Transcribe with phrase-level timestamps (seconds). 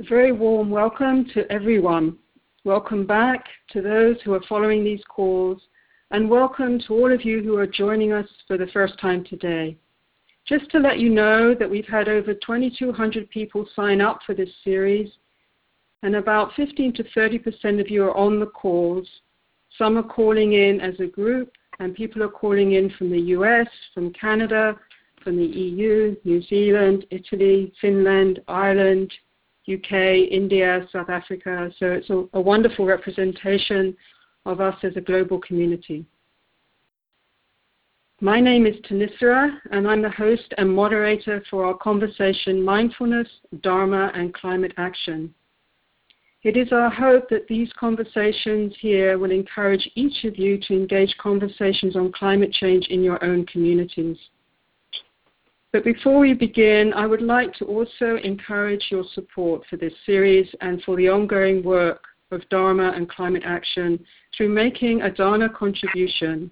[0.00, 2.16] A very warm welcome to everyone.
[2.62, 5.60] Welcome back to those who are following these calls,
[6.12, 9.76] and welcome to all of you who are joining us for the first time today.
[10.46, 14.50] Just to let you know that we've had over 2,200 people sign up for this
[14.62, 15.10] series,
[16.04, 19.08] and about 15 to 30% of you are on the calls.
[19.76, 23.66] Some are calling in as a group, and people are calling in from the US,
[23.94, 24.78] from Canada,
[25.24, 29.12] from the EU, New Zealand, Italy, Finland, Ireland,
[29.68, 29.92] UK,
[30.30, 31.70] India, South Africa.
[31.78, 33.96] So it's a, a wonderful representation
[34.46, 36.06] of us as a global community.
[38.20, 43.28] My name is Thanissara, and I'm the host and moderator for our conversation Mindfulness,
[43.62, 45.32] Dharma, and Climate Action.
[46.42, 51.14] It is our hope that these conversations here will encourage each of you to engage
[51.18, 54.16] conversations on climate change in your own communities.
[55.72, 60.48] But before we begin, I would like to also encourage your support for this series
[60.62, 64.02] and for the ongoing work of Dharma and climate action
[64.36, 66.50] through making a Dana contribution.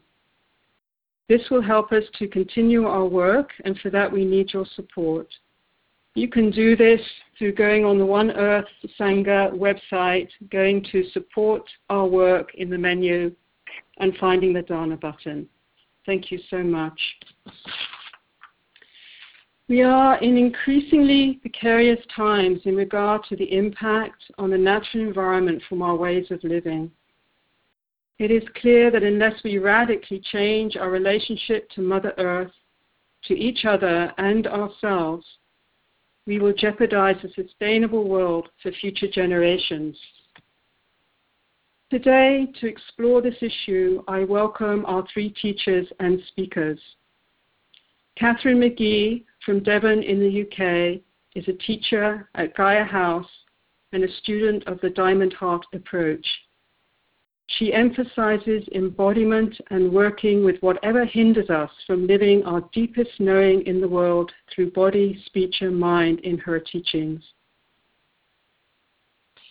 [1.29, 5.29] This will help us to continue our work, and for that we need your support.
[6.15, 7.01] You can do this
[7.39, 12.79] through going on the One Earth Sangha website, going to support our work in the
[12.79, 13.35] menu,
[13.99, 15.49] and finding the Dana button.
[16.05, 16.99] Thank you so much.
[19.69, 25.61] We are in increasingly precarious times in regard to the impact on the natural environment
[25.69, 26.89] from our ways of living.
[28.21, 32.53] It is clear that unless we radically change our relationship to Mother Earth,
[33.25, 35.27] to each other, and ourselves,
[36.27, 39.99] we will jeopardize a sustainable world for future generations.
[41.91, 46.79] Today, to explore this issue, I welcome our three teachers and speakers.
[48.17, 51.03] Catherine McGee from Devon in the UK
[51.35, 53.29] is a teacher at Gaia House
[53.93, 56.27] and a student of the Diamond Heart approach.
[57.59, 63.81] She emphasizes embodiment and working with whatever hinders us from living our deepest knowing in
[63.81, 67.23] the world through body, speech, and mind in her teachings.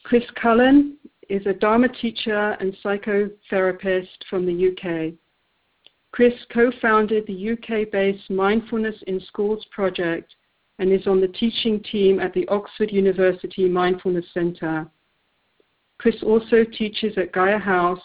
[0.04, 0.98] Chris Cullen
[1.30, 5.14] is a Dharma teacher and psychotherapist from the UK.
[6.16, 10.34] Chris co founded the UK based Mindfulness in Schools project
[10.80, 14.88] and is on the teaching team at the Oxford University Mindfulness Centre.
[15.98, 18.00] Chris also teaches at Gaia House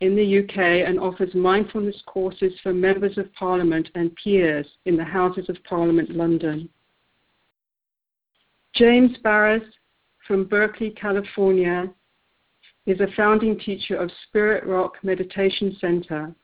[0.00, 5.04] in the UK and offers mindfulness courses for members of Parliament and peers in the
[5.04, 6.68] Houses of Parliament London.
[8.74, 9.64] James Baraz
[10.28, 11.90] from Berkeley, California,
[12.84, 16.34] is a founding teacher of Spirit Rock Meditation Center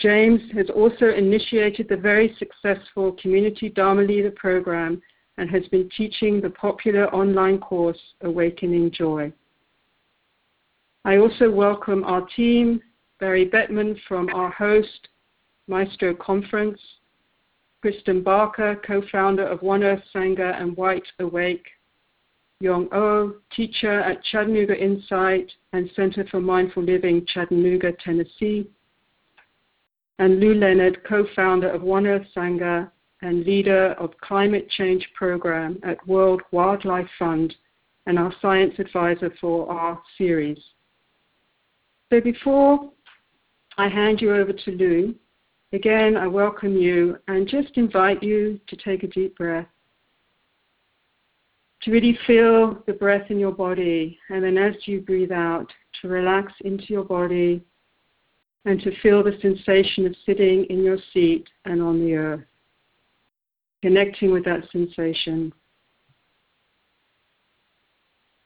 [0.00, 5.00] James has also initiated the very successful Community Dharma Leader program
[5.38, 9.32] and has been teaching the popular online course Awakening Joy.
[11.04, 12.80] I also welcome our team,
[13.20, 15.08] Barry Bettman from our host,
[15.68, 16.80] Maestro Conference,
[17.82, 21.66] Kristen Barker, co-founder of One Earth Sangha and White Awake,
[22.60, 28.66] Yong O, teacher at Chattanooga Insight and Center for Mindful Living, Chattanooga, Tennessee,
[30.18, 32.90] and Lou Leonard, co-founder of One Earth Sangha
[33.22, 37.54] and leader of Climate Change Program at World Wildlife Fund
[38.06, 40.58] and our science advisor for our series.
[42.12, 42.90] So before
[43.78, 45.14] I hand you over to Lou,
[45.72, 49.66] again I welcome you and just invite you to take a deep breath.
[51.82, 55.70] To really feel the breath in your body, and then as you breathe out,
[56.00, 57.62] to relax into your body
[58.64, 62.44] and to feel the sensation of sitting in your seat and on the earth,
[63.82, 65.52] connecting with that sensation.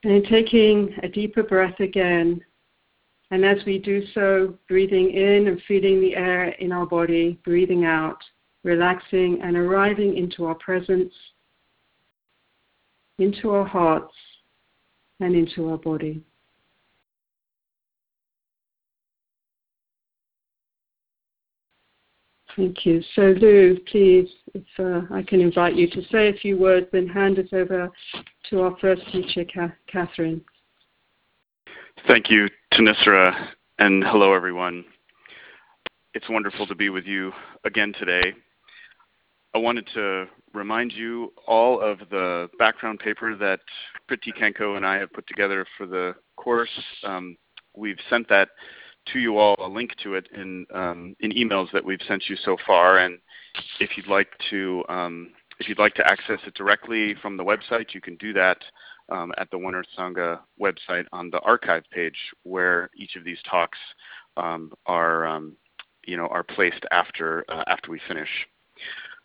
[0.04, 2.40] And taking a deeper breath again,
[3.30, 7.84] and as we do so, breathing in and feeling the air in our body, breathing
[7.84, 8.18] out,
[8.64, 11.12] relaxing and arriving into our presence,
[13.18, 14.14] into our hearts,
[15.20, 16.22] and into our body.
[22.58, 23.00] Thank you.
[23.14, 27.06] So, Lou, please, if uh, I can invite you to say a few words, then
[27.06, 27.88] hand us over
[28.50, 29.46] to our first teacher,
[29.86, 30.40] Catherine.
[32.08, 34.84] Thank you, Thanissara, and hello, everyone.
[36.14, 37.30] It's wonderful to be with you
[37.64, 38.34] again today.
[39.54, 43.60] I wanted to remind you all of the background paper that
[44.10, 46.68] Priti Kanko and I have put together for the course.
[47.04, 47.36] Um,
[47.76, 48.48] we've sent that
[49.12, 52.36] to you all a link to it in um, in emails that we've sent you
[52.36, 52.98] so far.
[52.98, 53.18] And
[53.80, 57.94] if you'd like to um, if you'd like to access it directly from the website,
[57.94, 58.58] you can do that
[59.08, 63.38] um, at the One Earth Sangha website on the archive page, where each of these
[63.48, 63.78] talks
[64.36, 65.56] um, are, um,
[66.06, 68.28] you know, are placed after uh, after we finish.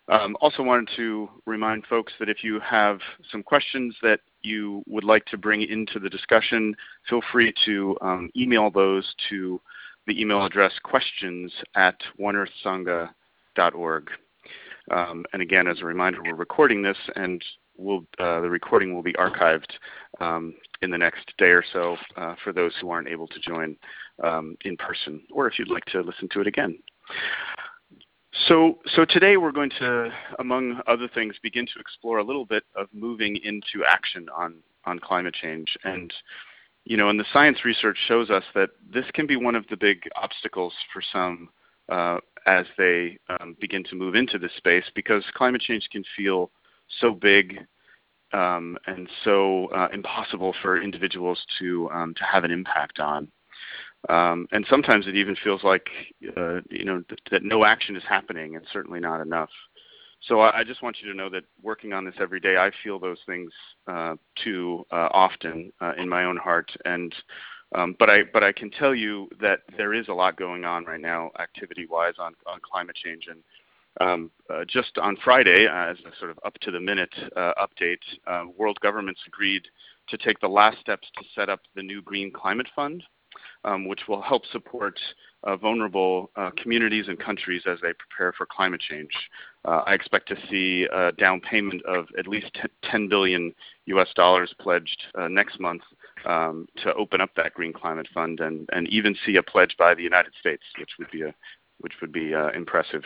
[0.08, 3.00] Um, also wanted to remind folks that if you have
[3.32, 6.76] some questions that you would like to bring into the discussion,
[7.08, 9.60] feel free to um, email those to
[10.06, 14.10] the email address questions at oneearthsangha.org.
[14.90, 17.42] Um, and again, as a reminder, we're recording this, and
[17.76, 19.72] we'll, uh, the recording will be archived
[20.20, 23.76] um, in the next day or so uh, for those who aren't able to join
[24.22, 26.78] um, in person, or if you'd like to listen to it again.
[28.48, 32.64] So, so today we're going to, among other things, begin to explore a little bit
[32.76, 35.76] of moving into action on, on climate change.
[35.84, 36.12] And,
[36.84, 39.76] you know, and the science research shows us that this can be one of the
[39.76, 41.48] big obstacles for some
[41.88, 46.50] uh, as they um, begin to move into this space because climate change can feel
[47.00, 47.60] so big
[48.32, 53.28] um, and so uh, impossible for individuals to um, to have an impact on.
[54.08, 55.86] Um, and sometimes it even feels like
[56.36, 59.50] uh, you know th- that no action is happening, and certainly not enough.
[60.26, 62.70] So I, I, just want you to know that working on this every day, I
[62.82, 63.50] feel those things
[63.86, 66.70] uh, too uh, often uh, in my own heart.
[66.84, 67.14] And
[67.74, 70.84] um, but I but I can tell you that there is a lot going on
[70.84, 73.28] right now, activity-wise, on on climate change.
[73.28, 73.42] And
[74.00, 78.04] um, uh, just on Friday, uh, as a sort of up to the minute update,
[78.56, 79.66] world governments agreed
[80.08, 83.02] to take the last steps to set up the new Green Climate Fund
[83.64, 84.98] um, which will help support
[85.44, 89.10] uh, vulnerable uh, communities and countries as they prepare for climate change.
[89.64, 92.56] Uh, I expect to see a down payment of at least
[92.90, 93.54] 10 billion
[93.86, 95.82] US dollars pledged uh, next month
[96.26, 99.94] um, to open up that Green Climate Fund and, and even see a pledge by
[99.94, 101.34] the United States, which would be a,
[101.80, 103.02] which would be uh, impressive.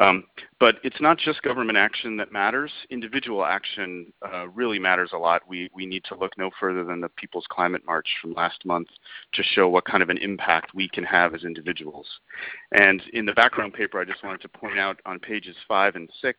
[0.00, 0.24] Um,
[0.60, 2.72] but it's not just government action that matters.
[2.90, 5.42] Individual action uh, really matters a lot.
[5.46, 8.88] We, we need to look no further than the People's Climate March from last month
[9.34, 12.06] to show what kind of an impact we can have as individuals.
[12.72, 16.08] And in the background paper, I just wanted to point out on pages five and
[16.22, 16.38] six,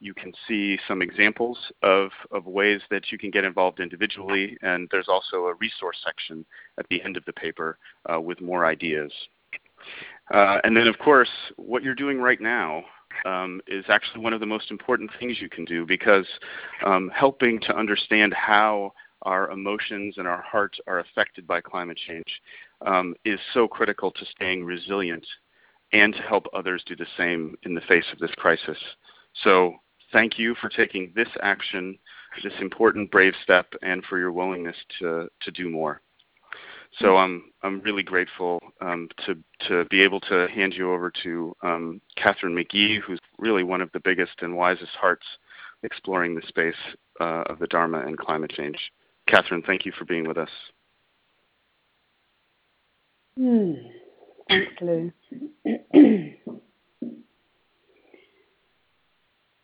[0.00, 4.88] you can see some examples of, of ways that you can get involved individually, and
[4.90, 6.44] there's also a resource section
[6.78, 7.78] at the end of the paper
[8.12, 9.12] uh, with more ideas.
[10.32, 12.84] Uh, and then, of course, what you're doing right now
[13.24, 16.26] um, is actually one of the most important things you can do because
[16.84, 18.92] um, helping to understand how
[19.22, 22.40] our emotions and our hearts are affected by climate change
[22.86, 25.26] um, is so critical to staying resilient
[25.92, 28.78] and to help others do the same in the face of this crisis.
[29.42, 29.74] So,
[30.12, 31.98] thank you for taking this action,
[32.42, 36.00] this important, brave step, and for your willingness to, to do more.
[37.00, 39.36] So I'm I'm really grateful um, to
[39.68, 43.90] to be able to hand you over to um, Catherine McGee, who's really one of
[43.92, 45.26] the biggest and wisest hearts
[45.82, 46.74] exploring the space
[47.20, 48.78] uh, of the Dharma and climate change.
[49.28, 50.50] Catherine, thank you for being with us.
[53.38, 53.90] Mm.
[54.48, 55.12] Thanks, Lou.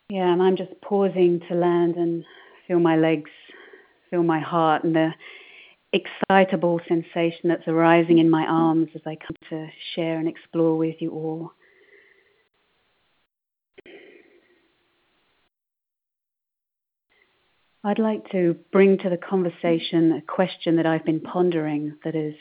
[0.09, 2.23] yeah, and I'm just pausing to land and
[2.67, 3.31] feel my legs,
[4.09, 5.09] feel my heart, and the
[5.95, 10.95] excitable sensation that's arising in my arms as I come to share and explore with
[10.99, 11.51] you all.
[17.83, 22.33] I'd like to bring to the conversation a question that I've been pondering that is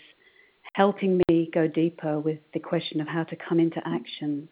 [0.72, 4.48] helping me go deeper with the question of how to come into action.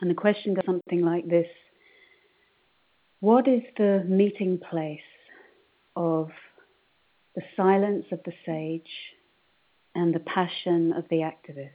[0.00, 1.46] And the question goes something like this
[3.20, 4.98] What is the meeting place
[5.94, 6.30] of
[7.34, 8.90] the silence of the sage
[9.94, 11.70] and the passion of the activist.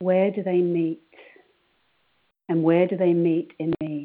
[0.00, 1.00] Where do they meet?
[2.48, 4.04] And where do they meet in me?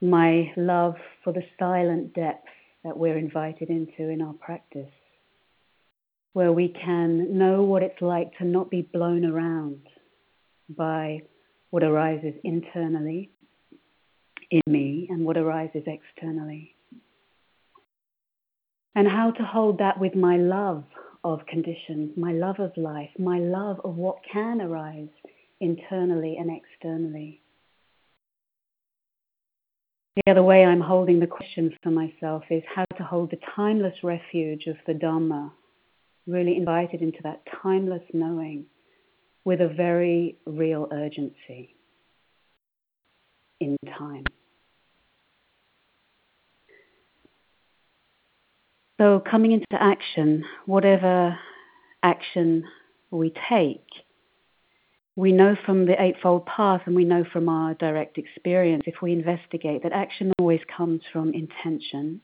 [0.00, 2.48] My love for the silent depth
[2.84, 4.90] that we're invited into in our practice,
[6.32, 9.86] where we can know what it's like to not be blown around
[10.68, 11.22] by
[11.70, 13.30] what arises internally
[14.50, 16.71] in me and what arises externally
[18.94, 20.84] and how to hold that with my love
[21.24, 25.08] of conditions, my love of life, my love of what can arise
[25.60, 27.40] internally and externally.
[30.16, 33.94] The other way I'm holding the question for myself is how to hold the timeless
[34.02, 35.52] refuge of the Dharma,
[36.26, 38.66] really invited into that timeless knowing
[39.44, 41.74] with a very real urgency
[43.60, 44.24] in time.
[49.02, 51.36] So, coming into action, whatever
[52.04, 52.62] action
[53.10, 53.84] we take,
[55.16, 59.10] we know from the Eightfold Path and we know from our direct experience, if we
[59.10, 62.20] investigate, that action always comes from intention.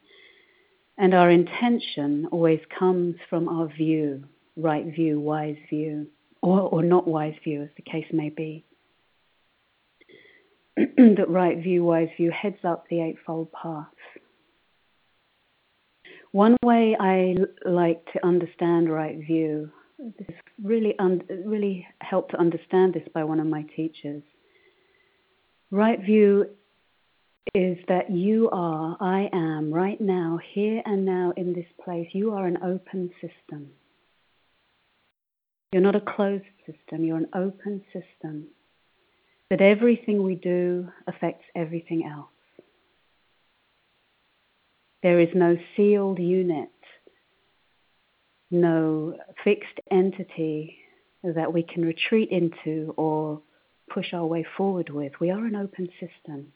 [0.97, 4.23] And our intention always comes from our view,
[4.57, 6.07] right view, wise view,
[6.43, 8.65] or, or not wise view, as the case may be.
[10.77, 13.87] that right view, wise view heads up the Eightfold Path.
[16.33, 22.95] One way I like to understand right view this really un- really helped to understand
[22.95, 24.23] this by one of my teachers.
[25.71, 26.47] Right view
[27.55, 32.33] is that you are, I am, right now, here and now in this place, you
[32.33, 33.71] are an open system.
[35.73, 38.49] You're not a closed system, you're an open system.
[39.51, 42.29] That everything we do affects everything else.
[45.03, 46.71] There is no sealed unit
[48.51, 50.79] no fixed entity
[51.23, 53.41] that we can retreat into or
[53.93, 55.13] push our way forward with.
[55.21, 56.53] We are an open system.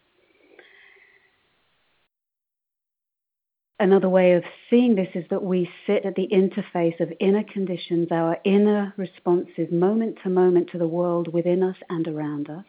[3.79, 8.09] Another way of seeing this is that we sit at the interface of inner conditions,
[8.13, 12.65] our inner responses, moment to moment to the world within us and around us.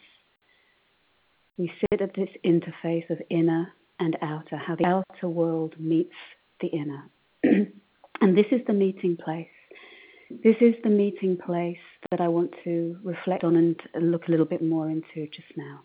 [1.55, 3.71] We sit at this interface of inner
[4.03, 6.15] and outer, how the outer world meets
[6.61, 7.09] the inner.
[8.23, 9.47] And this is the meeting place.
[10.29, 11.75] This is the meeting place
[12.09, 15.81] that I want to reflect on and look a little bit more into just now.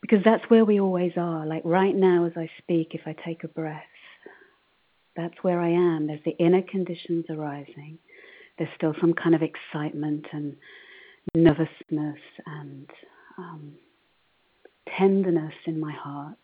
[0.00, 1.46] Because that's where we always are.
[1.46, 3.84] Like right now, as I speak, if I take a breath,
[5.14, 6.08] that's where I am.
[6.08, 7.98] There's the inner conditions arising.
[8.58, 10.56] There's still some kind of excitement and
[11.36, 12.90] nervousness and
[13.38, 13.74] um,
[14.98, 16.38] tenderness in my heart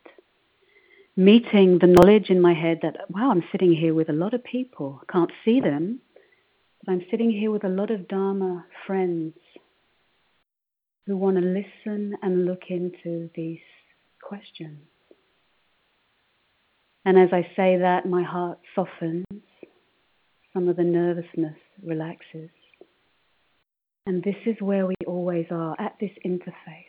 [1.19, 4.45] meeting the knowledge in my head that, wow, I'm sitting here with a lot of
[4.45, 5.01] people.
[5.03, 5.99] I can't see them,
[6.85, 9.35] but I'm sitting here with a lot of Dharma friends
[11.07, 13.59] who want to listen and look into these
[14.23, 14.79] questions.
[17.05, 19.25] And as I say that, my heart softens,
[20.53, 22.51] some of the nervousness relaxes.
[24.07, 26.88] And this is where we always are, at this interface.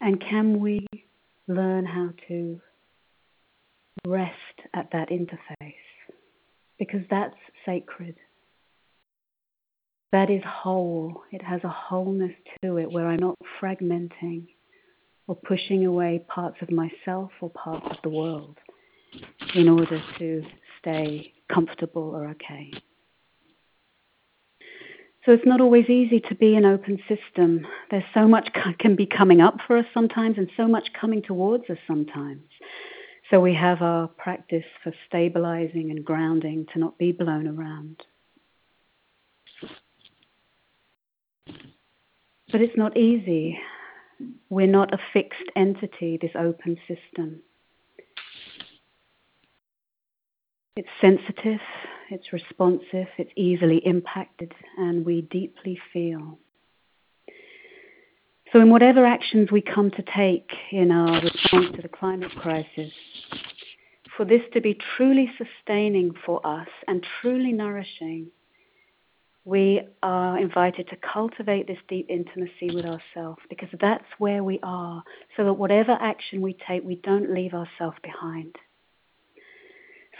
[0.00, 0.86] And can we
[1.48, 2.60] learn how to
[4.06, 4.34] rest
[4.74, 5.74] at that interface
[6.78, 7.36] because that's
[7.66, 8.16] sacred.
[10.12, 11.22] That is whole.
[11.32, 14.46] It has a wholeness to it where I'm not fragmenting
[15.26, 18.56] or pushing away parts of myself or parts of the world
[19.54, 20.42] in order to
[20.80, 22.72] stay comfortable or okay.
[25.24, 27.66] So it's not always easy to be an open system.
[27.90, 28.48] There's so much
[28.78, 32.42] can be coming up for us sometimes and so much coming towards us sometimes.
[33.30, 38.02] So we have our practice for stabilizing and grounding to not be blown around.
[42.50, 43.58] But it's not easy.
[44.48, 47.42] We're not a fixed entity, this open system.
[50.78, 51.58] It's sensitive,
[52.08, 56.38] it's responsive, it's easily impacted, and we deeply feel.
[58.52, 62.92] So, in whatever actions we come to take in our response to the climate crisis,
[64.16, 68.28] for this to be truly sustaining for us and truly nourishing,
[69.44, 75.02] we are invited to cultivate this deep intimacy with ourselves because that's where we are,
[75.36, 78.54] so that whatever action we take, we don't leave ourselves behind.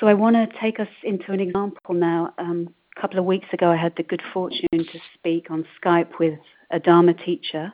[0.00, 2.32] So I want to take us into an example now.
[2.38, 6.18] Um, a couple of weeks ago, I had the good fortune to speak on Skype
[6.20, 6.38] with
[6.70, 7.72] a Dharma teacher,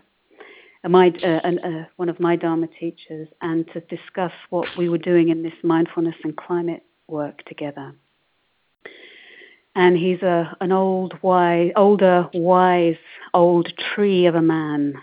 [0.89, 5.29] my, uh, uh, one of my Dharma teachers, and to discuss what we were doing
[5.29, 7.95] in this mindfulness and climate work together.
[9.75, 12.97] And he's a, an old, wise, older, wise,
[13.35, 14.95] old tree of a man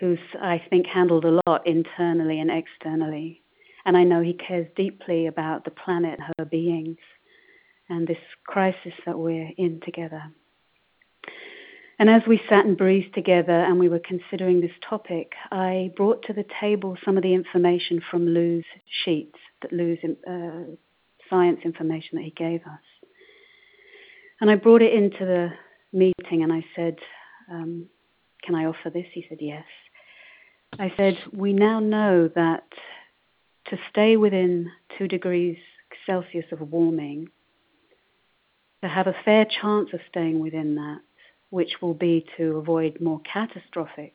[0.00, 3.40] who's, I think, handled a lot internally and externally.
[3.86, 6.98] And I know he cares deeply about the planet, her beings,
[7.88, 10.22] and this crisis that we're in together.
[11.98, 16.22] And as we sat and breathed together and we were considering this topic, I brought
[16.24, 18.64] to the table some of the information from Lou's
[19.04, 20.74] sheets, that Lou's uh,
[21.30, 23.10] science information that he gave us.
[24.40, 25.50] And I brought it into the
[25.92, 26.96] meeting and I said,
[27.50, 27.86] um,
[28.42, 29.06] Can I offer this?
[29.12, 29.64] He said, Yes.
[30.78, 32.64] I said, We now know that
[33.66, 35.56] to stay within two degrees
[36.06, 37.28] Celsius of warming,
[38.82, 41.00] to have a fair chance of staying within that,
[41.50, 44.14] which will be to avoid more catastrophic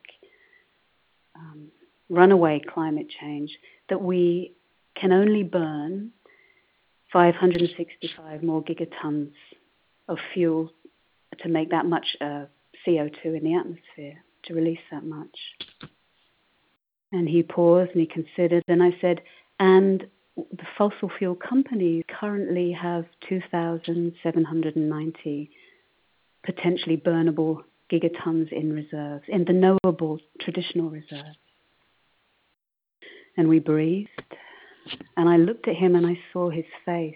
[1.36, 1.70] um,
[2.10, 3.58] runaway climate change,
[3.90, 4.54] that we
[4.96, 6.12] can only burn
[7.12, 9.32] 565 more gigatons
[10.08, 10.72] of fuel
[11.40, 12.46] to make that much uh,
[12.86, 15.38] CO2 in the atmosphere, to release that much.
[17.12, 19.22] And he paused and he considered, and I said,
[19.60, 25.52] and the fossil fuel companies currently have 2,790
[26.44, 31.38] potentially burnable gigatons in reserves, in the knowable traditional reserves.
[33.38, 34.10] And we breathed,
[35.18, 37.16] and I looked at him and I saw his face.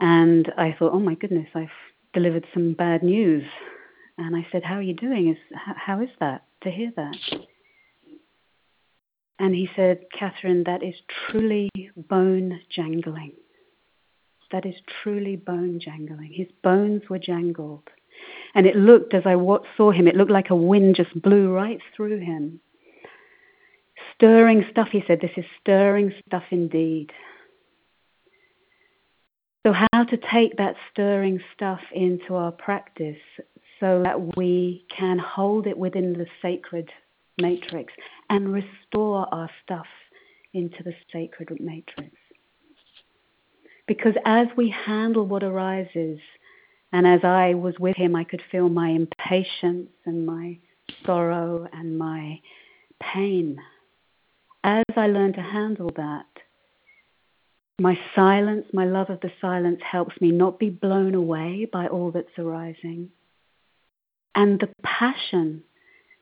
[0.00, 1.68] And I thought, oh my goodness, I've
[2.14, 3.44] delivered some bad news.
[4.16, 5.28] And I said, how are you doing?
[5.28, 7.16] Is, how is that to hear that?
[9.38, 10.94] And he said, Catherine, that is
[11.30, 13.34] truly bone jangling.
[14.50, 16.32] That is truly bone jangling.
[16.32, 17.88] His bones were jangled.
[18.54, 19.34] And it looked, as I
[19.76, 22.60] saw him, it looked like a wind just blew right through him.
[24.14, 27.12] Stirring stuff, he said, this is stirring stuff indeed.
[29.66, 33.18] So, how to take that stirring stuff into our practice
[33.80, 36.90] so that we can hold it within the sacred
[37.38, 37.92] matrix
[38.30, 39.86] and restore our stuff
[40.52, 42.16] into the sacred matrix.
[43.86, 46.18] Because as we handle what arises,
[46.92, 50.58] and as I was with him, I could feel my impatience and my
[51.04, 52.40] sorrow and my
[53.00, 53.58] pain.
[54.64, 56.26] As I learn to handle that,
[57.80, 62.10] my silence, my love of the silence helps me not be blown away by all
[62.10, 63.10] that's arising.
[64.34, 65.62] And the passion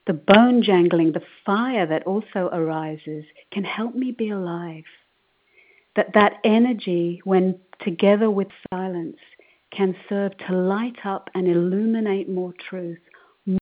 [0.07, 4.85] the bone jangling, the fire that also arises can help me be alive.
[5.97, 9.17] That that energy, when together with silence,
[9.71, 12.99] can serve to light up and illuminate more truth,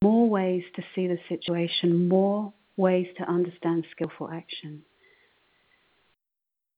[0.04, 4.84] more ways to see the situation, more ways to understand skillful action.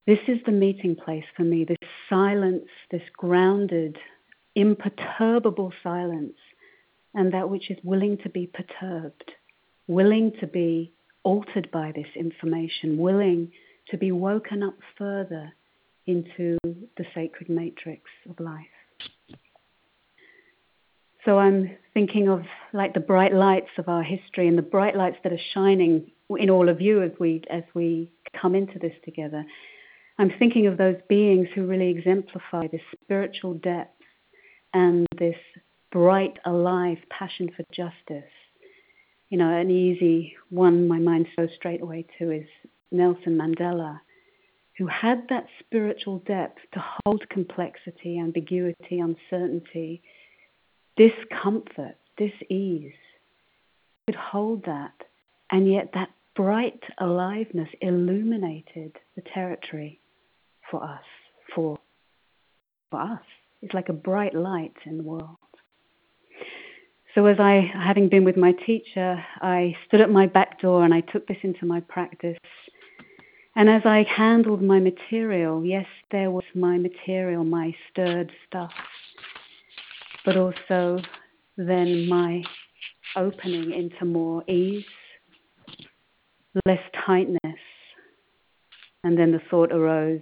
[0.05, 3.97] This is the meeting place for me, this silence, this grounded,
[4.55, 6.37] imperturbable silence,
[7.13, 9.33] and that which is willing to be perturbed
[9.87, 10.91] willing to be
[11.23, 13.51] altered by this information, willing
[13.89, 15.51] to be woken up further
[16.05, 18.65] into the sacred matrix of life.
[21.25, 25.17] So I'm thinking of like the bright lights of our history and the bright lights
[25.23, 28.09] that are shining in all of you as we as we
[28.41, 29.45] come into this together.
[30.19, 34.01] I'm thinking of those beings who really exemplify this spiritual depth
[34.73, 35.35] and this
[35.91, 38.31] bright, alive passion for justice
[39.29, 42.47] you know, an easy one my mind goes straight away to is
[42.91, 43.99] Nelson Mandela,
[44.77, 50.01] who had that spiritual depth to hold complexity, ambiguity, uncertainty,
[50.95, 52.93] discomfort, dis-ease,
[54.05, 54.93] could hold that,
[55.51, 59.99] and yet that bright aliveness illuminated the territory
[60.69, 61.03] for us,
[61.53, 61.77] for,
[62.91, 63.19] for us.
[63.61, 65.37] It's like a bright light in the world.
[67.17, 70.93] So, as I, having been with my teacher, I stood at my back door and
[70.93, 72.37] I took this into my practice.
[73.55, 78.71] And as I handled my material, yes, there was my material, my stirred stuff,
[80.25, 81.01] but also
[81.57, 82.43] then my
[83.15, 84.85] opening into more ease,
[86.67, 87.39] less tightness.
[89.03, 90.21] And then the thought arose,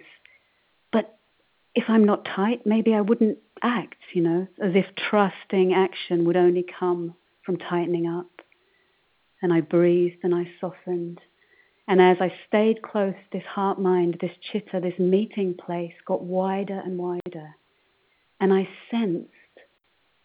[1.75, 6.38] if I'm not tight, maybe I wouldn't act, you know, as if trusting action would
[6.38, 7.13] only come
[7.45, 8.29] from tightening up.
[9.41, 11.19] And I breathed and I softened.
[11.88, 16.81] And as I stayed close, this heart mind, this chitta, this meeting place got wider
[16.83, 17.55] and wider.
[18.39, 19.29] And I sensed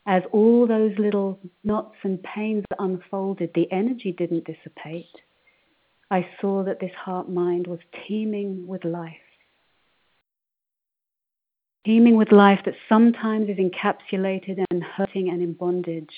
[0.06, 5.04] as all those little knots and pains unfolded, the energy didn't dissipate.
[6.10, 9.16] I saw that this heart mind was teeming with life
[11.84, 16.14] teeming with life that sometimes is encapsulated and hurting and in bondage,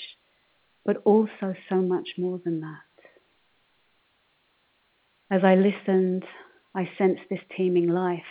[0.85, 2.79] but also so much more than that.
[5.31, 6.25] As I listened,
[6.75, 8.21] I sensed this teeming life,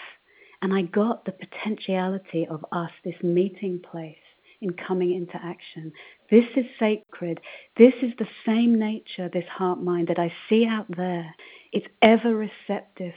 [0.60, 4.16] and I got the potentiality of us, this meeting place,
[4.60, 5.92] in coming into action.
[6.30, 7.40] This is sacred.
[7.76, 11.34] This is the same nature, this heart mind that I see out there.
[11.72, 13.14] It's ever receptive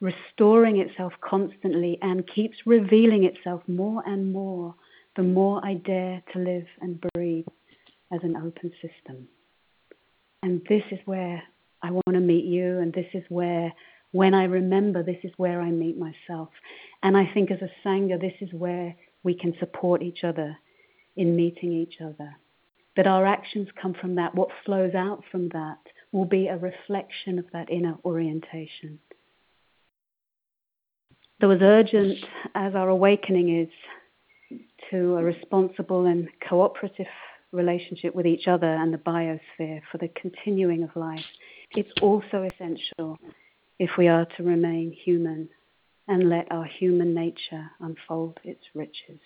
[0.00, 4.74] restoring itself constantly and keeps revealing itself more and more
[5.16, 7.46] the more I dare to live and breathe
[8.12, 9.26] as an open system.
[10.42, 11.42] And this is where
[11.82, 13.72] I want to meet you, and this is where,
[14.12, 16.50] when I remember, this is where I meet myself.
[17.02, 20.56] And I think as a Sangha, this is where we can support each other
[21.16, 22.36] in meeting each other.
[22.96, 24.34] That our actions come from that.
[24.34, 25.78] What flows out from that
[26.12, 29.00] will be a reflection of that inner orientation
[31.40, 32.18] that was urgent
[32.54, 34.58] as our awakening is
[34.90, 37.06] to a responsible and cooperative
[37.52, 41.24] relationship with each other and the biosphere for the continuing of life,
[41.72, 43.18] it's also essential
[43.78, 45.48] if we are to remain human
[46.08, 49.20] and let our human nature unfold its riches.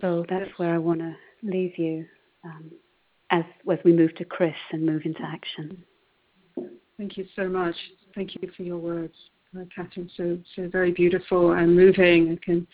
[0.00, 2.04] So that's where I want to leave you
[2.44, 2.70] um,
[3.30, 5.84] as, as we move to Chris and move into action.
[6.98, 7.76] Thank you so much.
[8.14, 9.14] Thank you for your words,
[9.56, 10.10] uh, Catherine.
[10.16, 12.32] So, so very beautiful and moving.
[12.32, 12.66] I can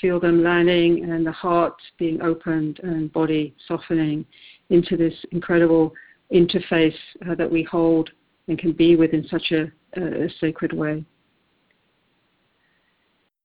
[0.00, 4.24] feel them landing and the heart being opened and body softening
[4.70, 5.92] into this incredible
[6.32, 6.94] interface
[7.28, 8.10] uh, that we hold
[8.48, 11.04] and can be with in such a, a sacred way.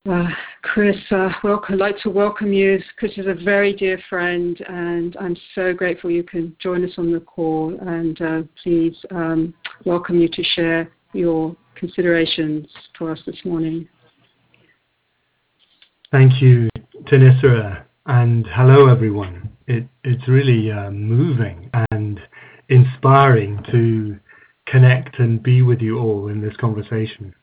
[0.08, 0.28] Uh,
[0.62, 2.80] Chris, uh, welcome, I'd like to welcome you.
[2.98, 7.12] Chris is a very dear friend, and I'm so grateful you can join us on
[7.12, 7.76] the call.
[7.82, 13.88] And uh, please um, welcome you to share your considerations for us this morning.
[16.12, 16.70] Thank you,
[17.04, 19.50] Thanissara, and hello, everyone.
[19.68, 22.20] It, it's really uh, moving and
[22.70, 24.18] inspiring to
[24.68, 27.34] connect and be with you all in this conversation.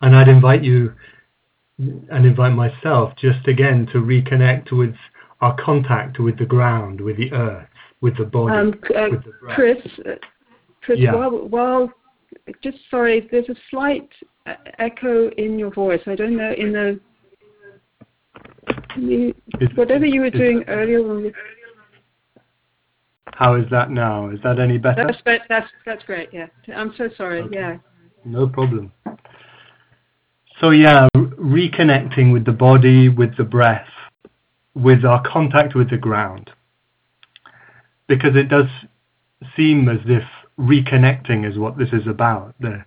[0.00, 0.94] And I'd invite you
[1.78, 4.94] and invite myself just again to reconnect with
[5.40, 7.68] our contact with the ground, with the earth,
[8.00, 9.56] with the body, um, uh, with the breath.
[9.56, 10.10] Chris, uh,
[10.82, 11.14] Chris, yeah.
[11.14, 11.92] while, while
[12.62, 14.08] just sorry, there's a slight
[14.46, 16.00] uh, echo in your voice.
[16.06, 17.00] I don't know in the
[18.96, 19.34] you,
[19.74, 21.02] whatever you were doing earlier.
[21.02, 21.32] When
[23.26, 24.30] How is that now?
[24.30, 25.04] Is that any better?
[25.06, 26.28] That's that's that's great.
[26.32, 27.42] Yeah, I'm so sorry.
[27.42, 27.56] Okay.
[27.56, 27.76] Yeah.
[28.24, 28.92] No problem.
[30.60, 33.88] So yeah, reconnecting with the body, with the breath,
[34.74, 36.50] with our contact with the ground.
[38.06, 38.66] Because it does
[39.56, 40.22] seem as if
[40.58, 42.54] reconnecting is what this is about.
[42.60, 42.84] The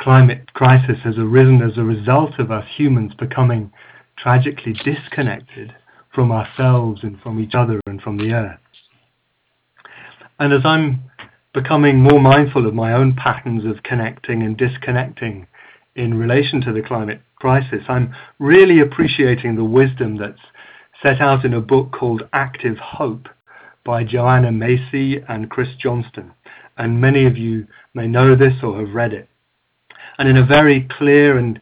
[0.00, 3.72] climate crisis has arisen as a result of us humans becoming
[4.16, 5.74] tragically disconnected
[6.14, 8.60] from ourselves and from each other and from the earth.
[10.38, 11.02] And as I'm
[11.52, 15.46] becoming more mindful of my own patterns of connecting and disconnecting
[15.96, 20.38] in relation to the climate crisis, I'm really appreciating the wisdom that's
[21.02, 23.28] set out in a book called Active Hope
[23.84, 26.32] by Joanna Macy and Chris Johnstone.
[26.78, 29.28] And many of you may know this or have read it.
[30.16, 31.60] And in a very clear and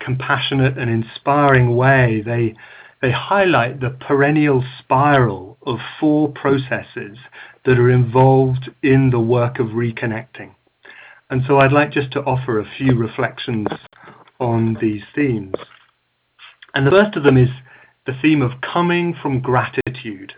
[0.00, 2.54] compassionate and inspiring way, they,
[3.00, 7.18] they highlight the perennial spiral of four processes
[7.64, 10.54] that are involved in the work of reconnecting.
[11.30, 13.68] And so I'd like just to offer a few reflections
[14.38, 15.54] on these themes.
[16.74, 17.48] And the first of them is
[18.06, 20.34] the theme of coming from gratitude.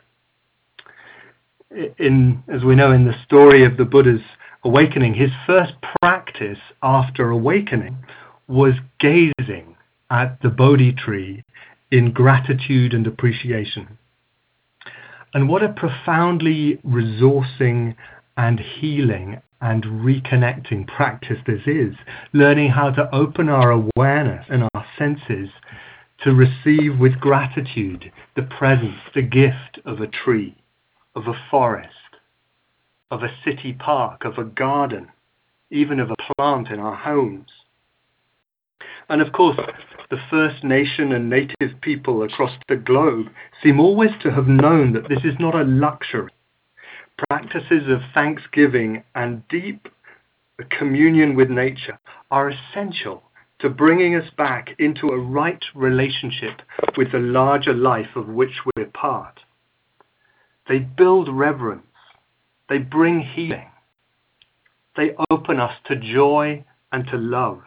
[1.98, 4.22] In, as we know in the story of the Buddha's
[4.62, 7.98] awakening, his first practice after awakening
[8.46, 9.76] was gazing
[10.10, 11.42] at the Bodhi tree
[11.90, 13.98] in gratitude and appreciation.
[15.32, 17.96] And what a profoundly resourcing
[18.37, 21.94] and healing and reconnecting practice this is,
[22.32, 25.50] learning how to open our awareness and our senses
[26.22, 30.56] to receive with gratitude the presence, the gift of a tree,
[31.14, 32.18] of a forest,
[33.11, 35.09] of a city park, of a garden,
[35.70, 37.50] even of a plant in our homes.
[39.09, 39.59] And of course,
[40.11, 43.27] the First Nation and native people across the globe
[43.62, 46.31] seem always to have known that this is not a luxury
[47.29, 49.88] practices of thanksgiving and deep
[50.70, 51.98] communion with nature
[52.31, 53.22] are essential
[53.61, 56.62] to bringing us back into a right relationship
[56.96, 59.40] with the larger life of which we're part.
[60.68, 61.87] They build reverence.
[62.68, 63.70] They bring healing.
[64.96, 67.62] They open us to joy and to love.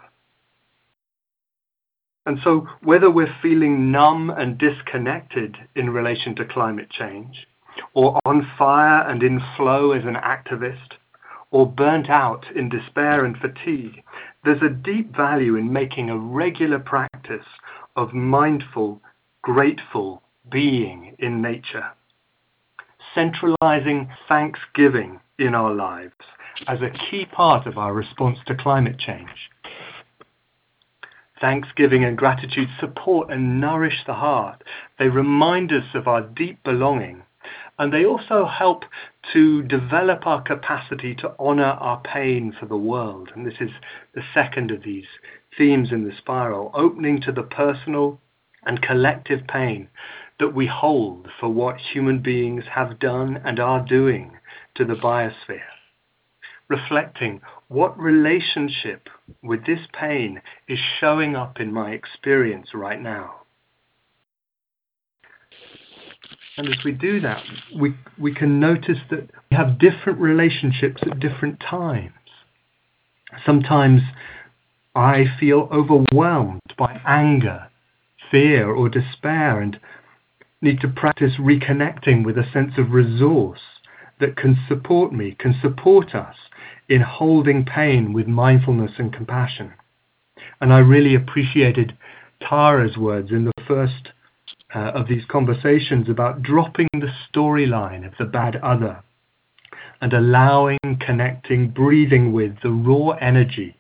[2.26, 7.48] And so, whether we're feeling numb and disconnected in relation to climate change,
[7.94, 10.98] or on fire and in flow as an activist,
[11.52, 14.04] or burnt out in despair and fatigue,
[14.44, 17.46] there's a deep value in making a regular practice
[17.96, 19.02] of mindful,
[19.42, 21.92] grateful being in nature.
[23.18, 26.14] Centralizing thanksgiving in our lives
[26.68, 29.50] as a key part of our response to climate change.
[31.42, 34.64] Thanksgiving and gratitude support and nourish the heart.
[35.00, 37.24] They remind us of our deep belonging
[37.80, 38.86] and they also help
[39.34, 43.32] to develop our capacity to honor our pain for the world.
[43.34, 43.72] And this is
[44.14, 45.08] the second of these
[45.58, 48.20] themes in the spiral, opening to the personal
[48.64, 49.90] and collective pain
[50.40, 54.38] that we hold for what human beings have done and are doing
[54.76, 55.62] to the biosphere.
[56.68, 59.10] Reflecting what relationship
[59.42, 63.36] with this pain is showing up in my experience right now.
[66.58, 67.44] And as we do that,
[67.80, 72.12] we, we can notice that we have different relationships at different times.
[73.46, 74.02] Sometimes
[74.96, 77.68] I feel overwhelmed by anger,
[78.32, 79.80] fear, or despair, and
[80.62, 83.60] need to practice reconnecting with a sense of resource
[84.20, 86.36] that can support me, can support us
[86.90, 89.74] in holding pain with mindfulness and compassion.
[90.60, 91.98] And I really appreciated
[92.42, 94.10] Tara's words in the first
[94.74, 99.04] uh, of these conversations about dropping the storyline of the bad other
[100.02, 103.76] and allowing, connecting, breathing with the raw energy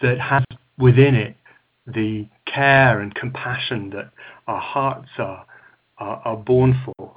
[0.00, 0.44] that has
[0.78, 1.36] within it
[1.86, 4.10] the care and compassion that
[4.46, 5.46] our hearts are,
[5.98, 7.16] are, are born for.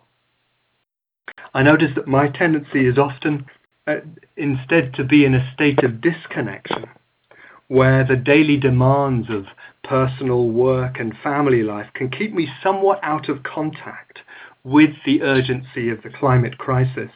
[1.53, 3.45] I notice that my tendency is often
[3.87, 3.95] uh,
[4.37, 6.85] instead to be in a state of disconnection
[7.67, 9.45] where the daily demands of
[9.83, 14.19] personal work and family life can keep me somewhat out of contact
[14.63, 17.11] with the urgency of the climate crisis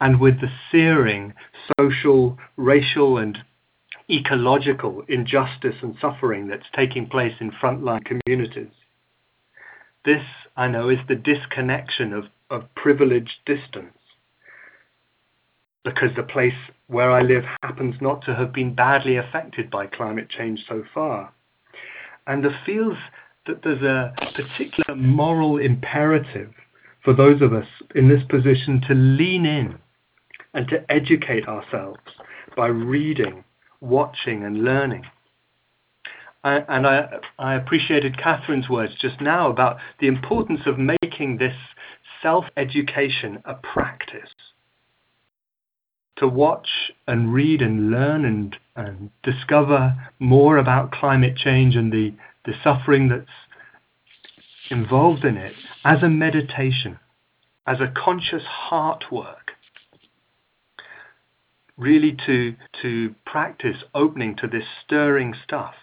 [0.00, 1.32] and with the searing
[1.78, 3.38] social, racial, and
[4.10, 8.70] ecological injustice and suffering that's taking place in frontline communities.
[10.06, 10.22] This,
[10.56, 13.98] I know, is the disconnection of, of privileged distance
[15.84, 16.54] because the place
[16.86, 21.32] where I live happens not to have been badly affected by climate change so far.
[22.26, 22.96] And it feels
[23.46, 26.52] that there's a particular moral imperative
[27.04, 29.78] for those of us in this position to lean in
[30.54, 32.00] and to educate ourselves
[32.56, 33.44] by reading,
[33.80, 35.04] watching, and learning.
[36.46, 41.56] I, and I, I appreciated Catherine's words just now about the importance of making this
[42.22, 44.30] self education a practice
[46.18, 46.68] to watch
[47.08, 53.08] and read and learn and, and discover more about climate change and the, the suffering
[53.08, 53.26] that's
[54.70, 55.54] involved in it
[55.84, 57.00] as a meditation,
[57.66, 59.50] as a conscious heart work.
[61.76, 65.74] Really to, to practice opening to this stirring stuff.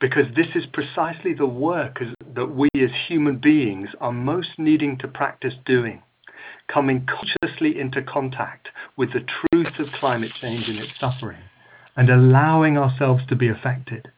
[0.00, 1.98] Because this is precisely the work
[2.34, 6.02] that we as human beings are most needing to practice doing
[6.68, 11.42] coming consciously into contact with the truth of climate change and its suffering,
[11.96, 14.08] and allowing ourselves to be affected.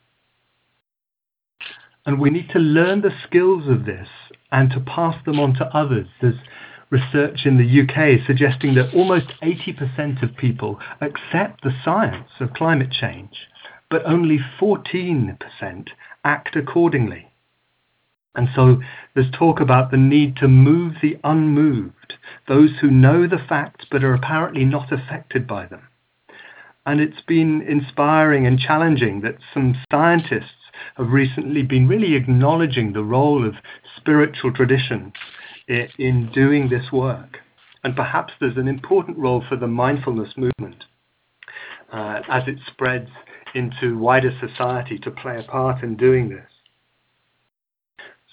[2.06, 4.08] And we need to learn the skills of this
[4.50, 6.06] and to pass them on to others.
[6.20, 6.38] There's
[6.90, 12.90] research in the UK suggesting that almost 80% of people accept the science of climate
[12.90, 13.36] change,
[13.90, 15.38] but only 14%
[16.24, 17.30] act accordingly.
[18.34, 18.80] And so
[19.14, 22.14] there's talk about the need to move the unmoved,
[22.46, 25.82] those who know the facts but are apparently not affected by them.
[26.86, 33.02] And it's been inspiring and challenging that some scientists have recently been really acknowledging the
[33.02, 33.54] role of
[33.96, 35.12] spiritual traditions
[35.66, 37.38] in doing this work.
[37.84, 40.84] And perhaps there's an important role for the mindfulness movement
[41.92, 43.10] uh, as it spreads
[43.54, 46.50] into wider society to play a part in doing this.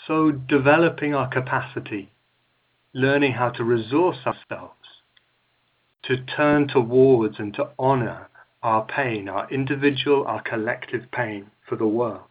[0.07, 2.11] So, developing our capacity,
[2.93, 4.73] learning how to resource ourselves,
[6.03, 8.27] to turn towards and to honor
[8.61, 12.21] our pain, our individual, our collective pain for the world.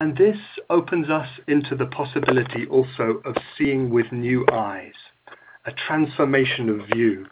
[0.00, 0.36] And this
[0.68, 4.94] opens us into the possibility also of seeing with new eyes,
[5.64, 7.26] a transformation of view.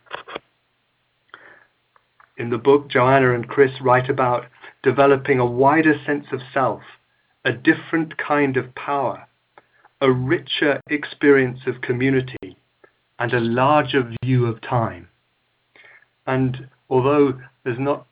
[2.37, 4.47] In the book, Joanna and Chris write about
[4.83, 6.83] developing a wider sense of self,
[7.45, 9.29] a different kind of power,
[10.01, 12.57] a richer experience of community,
[13.21, 15.09] and a larger view of time.
[16.27, 18.07] And although there's not,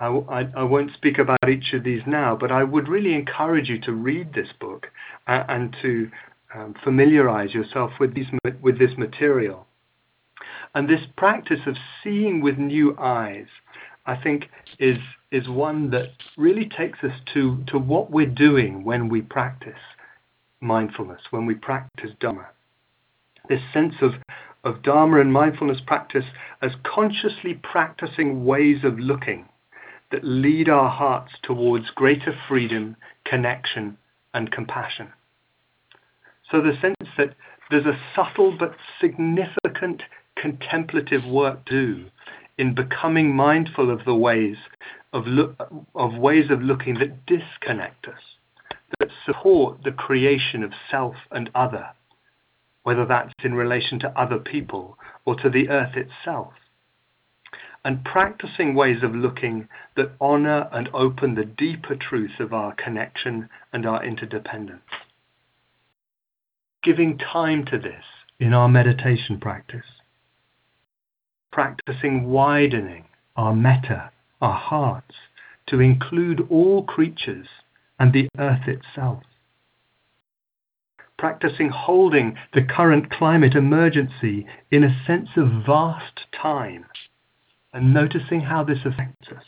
[0.00, 3.68] I, I, I won't speak about each of these now, but I would really encourage
[3.68, 4.88] you to read this book
[5.28, 6.10] and, and to
[6.52, 8.26] um, familiarize yourself with, these,
[8.60, 9.66] with this material.
[10.74, 13.46] And this practice of seeing with new eyes,
[14.08, 14.98] I think, is
[15.30, 19.78] is one that really takes us to, to what we're doing when we practice
[20.60, 22.46] mindfulness, when we practice Dharma.
[23.48, 24.12] This sense of,
[24.64, 26.24] of Dharma and mindfulness practice
[26.62, 29.46] as consciously practicing ways of looking
[30.10, 33.98] that lead our hearts towards greater freedom, connection,
[34.32, 35.08] and compassion.
[36.50, 37.34] So the sense that
[37.70, 40.02] there's a subtle but significant
[40.34, 42.10] contemplative work to do
[42.58, 44.56] in becoming mindful of the ways
[45.12, 45.56] of, look,
[45.94, 48.20] of ways of looking that disconnect us,
[48.98, 51.88] that support the creation of self and other,
[52.82, 56.52] whether that's in relation to other people or to the earth itself.
[57.84, 63.48] And practicing ways of looking that honor and open the deeper truth of our connection
[63.72, 64.82] and our interdependence.
[66.82, 68.04] giving time to this
[68.40, 69.84] in our meditation practice,
[71.50, 73.04] practicing widening
[73.36, 75.14] our metta, our hearts,
[75.66, 77.46] to include all creatures
[77.98, 79.22] and the earth itself.
[81.18, 86.86] Practicing holding the current climate emergency in a sense of vast time
[87.72, 89.44] and noticing how this affects us.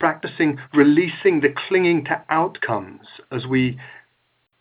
[0.00, 3.78] Practicing releasing the clinging to outcomes as we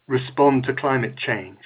[0.07, 1.57] respond to climate change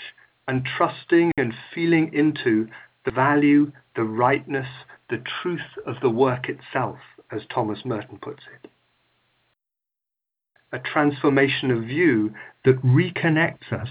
[0.47, 2.67] and trusting and feeling into
[3.05, 4.67] the value, the rightness,
[5.09, 6.97] the truth of the work itself,
[7.31, 8.69] as Thomas Merton puts it.
[10.71, 12.33] A transformation of view
[12.65, 13.89] that reconnects us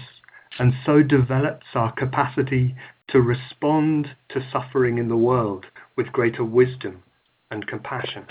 [0.59, 2.75] and so develops our capacity
[3.09, 7.03] to respond to suffering in the world with greater wisdom
[7.51, 8.25] and compassion.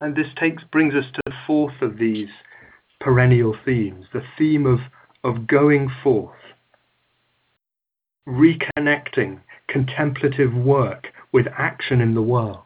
[0.00, 2.28] And this takes brings us to the fourth of these
[3.00, 4.80] perennial themes, the theme of,
[5.24, 6.36] of going forth,
[8.26, 12.64] reconnecting contemplative work with action in the world.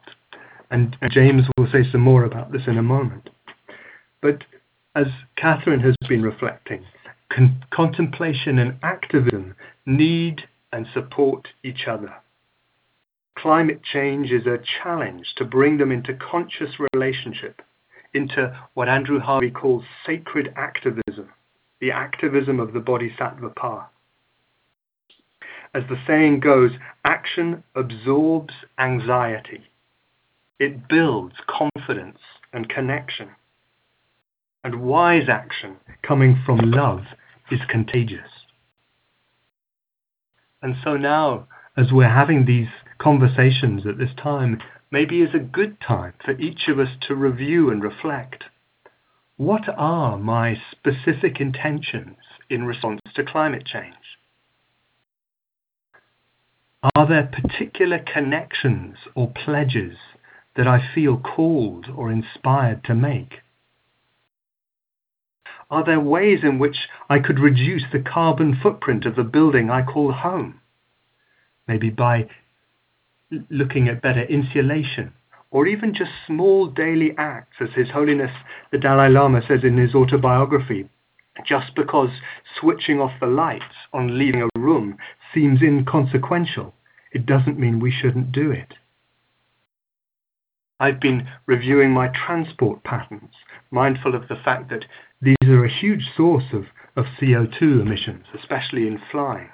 [0.69, 3.29] And, and James will say some more about this in a moment.
[4.21, 4.43] But
[4.95, 6.85] as Catherine has been reflecting,
[7.29, 12.13] con- contemplation and activism need and support each other.
[13.37, 17.61] Climate change is a challenge to bring them into conscious relationship,
[18.13, 21.29] into what Andrew Harvey calls sacred activism,
[21.79, 23.89] the activism of the Bodhisattva path.
[25.73, 26.71] As the saying goes,
[27.05, 29.69] action absorbs anxiety.
[30.59, 32.19] It builds confidence
[32.51, 33.29] and connection.
[34.63, 37.03] And wise action coming from love
[37.49, 38.29] is contagious.
[40.61, 42.67] And so now, as we're having these
[42.99, 47.71] conversations at this time, maybe is a good time for each of us to review
[47.71, 48.43] and reflect.
[49.37, 52.17] What are my specific intentions
[52.49, 53.95] in response to climate change?
[56.83, 59.97] Are there particular connections or pledges
[60.55, 63.35] that I feel called or inspired to make?
[65.69, 69.83] Are there ways in which I could reduce the carbon footprint of the building I
[69.83, 70.59] call home?
[71.67, 72.27] Maybe by
[73.49, 75.13] looking at better insulation,
[75.51, 78.31] or even just small daily acts, as His Holiness
[78.71, 80.89] the Dalai Lama says in his autobiography.
[81.45, 82.09] Just because
[82.59, 83.63] switching off the lights
[83.93, 84.97] on leaving a room
[85.33, 86.73] seems inconsequential,
[87.11, 88.73] it doesn't mean we shouldn't do it.
[90.79, 93.33] I've been reviewing my transport patterns,
[93.69, 94.85] mindful of the fact that
[95.21, 96.65] these are a huge source of,
[96.95, 99.49] of CO2 emissions, especially in flying.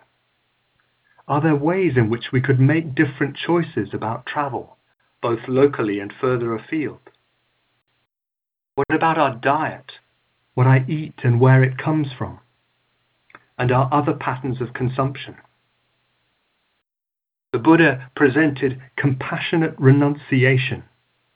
[1.27, 4.77] Are there ways in which we could make different choices about travel,
[5.21, 7.01] both locally and further afield?
[8.75, 9.91] What about our diet,
[10.53, 12.39] what I eat and where it comes from,
[13.57, 15.35] and our other patterns of consumption?
[17.57, 20.83] The Buddha presented compassionate renunciation,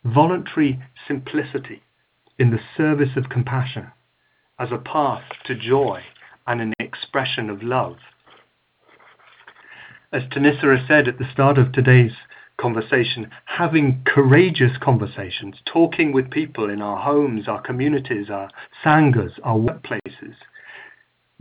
[0.03, 1.81] voluntary simplicity
[2.37, 3.87] in the service of compassion
[4.59, 6.03] as a path to joy
[6.45, 7.97] and an expression of love
[10.11, 12.11] as Thanissara said at the start of today's
[12.57, 18.51] conversation, having courageous conversations, talking with people in our homes, our communities, our
[18.85, 20.35] sanghas, our workplaces.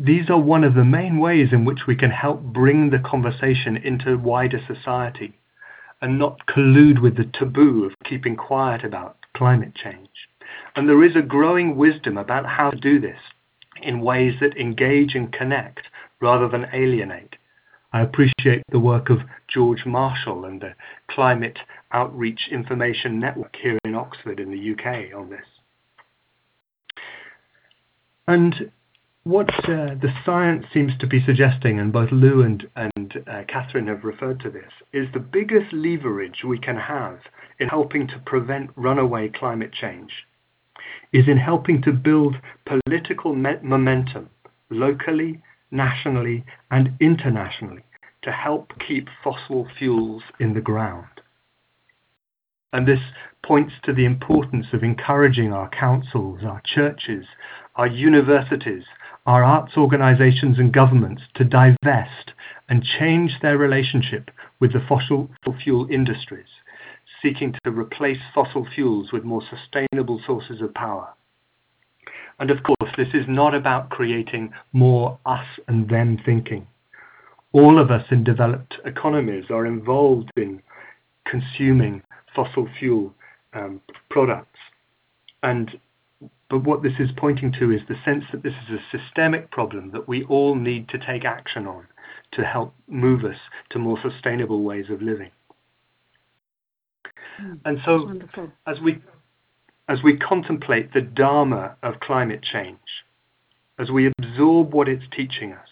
[0.03, 3.77] These are one of the main ways in which we can help bring the conversation
[3.77, 5.35] into wider society
[6.01, 10.09] and not collude with the taboo of keeping quiet about climate change.
[10.75, 13.19] And there is a growing wisdom about how to do this
[13.83, 17.37] in ways that engage and connect rather than alienate.
[17.93, 20.77] I appreciate the work of George Marshall and the
[21.11, 21.59] Climate
[21.93, 25.45] Outreach Information Network here in Oxford in the UK on this.
[28.27, 28.71] And
[29.25, 33.87] what uh, the science seems to be suggesting, and both Lou and, and uh, Catherine
[33.89, 37.19] have referred to this, is the biggest leverage we can have
[37.59, 40.11] in helping to prevent runaway climate change
[41.13, 44.31] is in helping to build political momentum
[44.71, 47.83] locally nationally and internationally
[48.23, 51.07] to help keep fossil fuels in the ground.
[52.73, 53.01] And this
[53.45, 57.27] points to the importance of encouraging our councils, our churches,
[57.75, 58.85] our universities,
[59.27, 62.33] our arts organizations and governments to divest
[62.69, 65.29] and change their relationship with the fossil
[65.63, 66.49] fuel industries,
[67.23, 71.09] seeking to replace fossil fuels with more sustainable sources of power.
[72.39, 76.67] And of course, this is not about creating more us and them thinking.
[77.53, 80.63] All of us in developed economies are involved in
[81.27, 82.03] consuming
[82.35, 83.15] fossil fuel
[83.53, 84.59] um, products.
[85.43, 85.79] And
[86.51, 89.93] But what this is pointing to is the sense that this is a systemic problem
[89.93, 91.87] that we all need to take action on
[92.33, 93.39] to help move us
[93.71, 95.31] to more sustainable ways of living.
[97.41, 98.51] Mm, and so, wonderful.
[98.67, 99.01] as we
[99.89, 103.05] as we contemplate the dharma of climate change,
[103.79, 105.69] as we absorb what it's teaching us,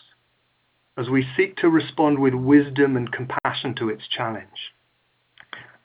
[0.96, 4.72] as we seek to respond with wisdom and compassion to its challenge,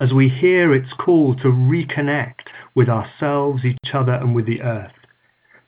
[0.04, 2.42] as we hear its call to reconnect
[2.76, 4.92] with ourselves, each other, and with the earth.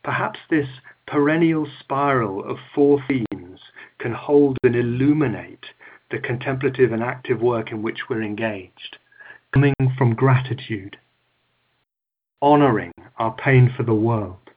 [0.03, 0.67] Perhaps this
[1.07, 3.61] perennial spiral of four themes
[3.97, 5.67] can hold and illuminate
[6.11, 8.97] the contemplative and active work in which we're engaged,
[9.53, 10.97] coming from gratitude,
[12.41, 14.49] honoring our pain for the world,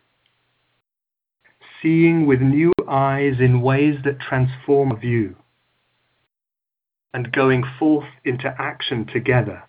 [1.80, 5.36] seeing with new eyes in ways that transform view,
[7.14, 9.62] and going forth into action together,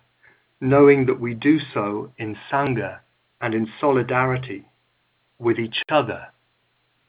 [0.60, 2.98] knowing that we do so in Sangha
[3.40, 4.66] and in solidarity
[5.38, 6.26] with each other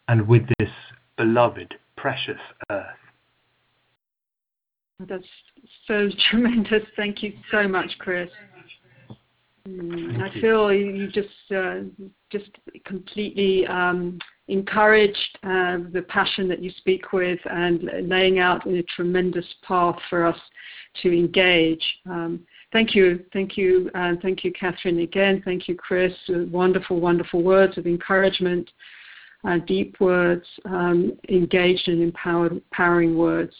[0.08, 0.70] and with this
[1.18, 2.40] beloved, precious
[2.70, 2.86] earth.
[5.08, 5.24] That's
[5.88, 6.84] so tremendous.
[6.96, 8.30] Thank you so much, Chris.
[9.68, 11.82] Mm, I feel you just uh,
[12.32, 12.50] just
[12.84, 19.46] completely um, encouraged uh, the passion that you speak with and laying out a tremendous
[19.68, 20.38] path for us
[21.04, 21.84] to engage.
[22.10, 22.40] Um,
[22.72, 25.42] thank you, thank you, and uh, thank you, Catherine, again.
[25.44, 26.14] Thank you, Chris.
[26.30, 28.70] Wonderful, wonderful words of encouragement,
[29.44, 33.54] uh, deep words, um, engaged and empowered, empowering words.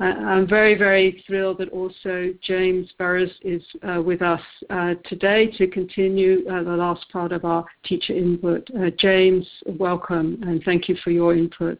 [0.00, 5.68] I'm very, very thrilled that also James Baraz is uh, with us uh, today to
[5.68, 8.68] continue uh, the last part of our teacher input.
[8.76, 11.78] Uh, James, welcome and thank you for your input.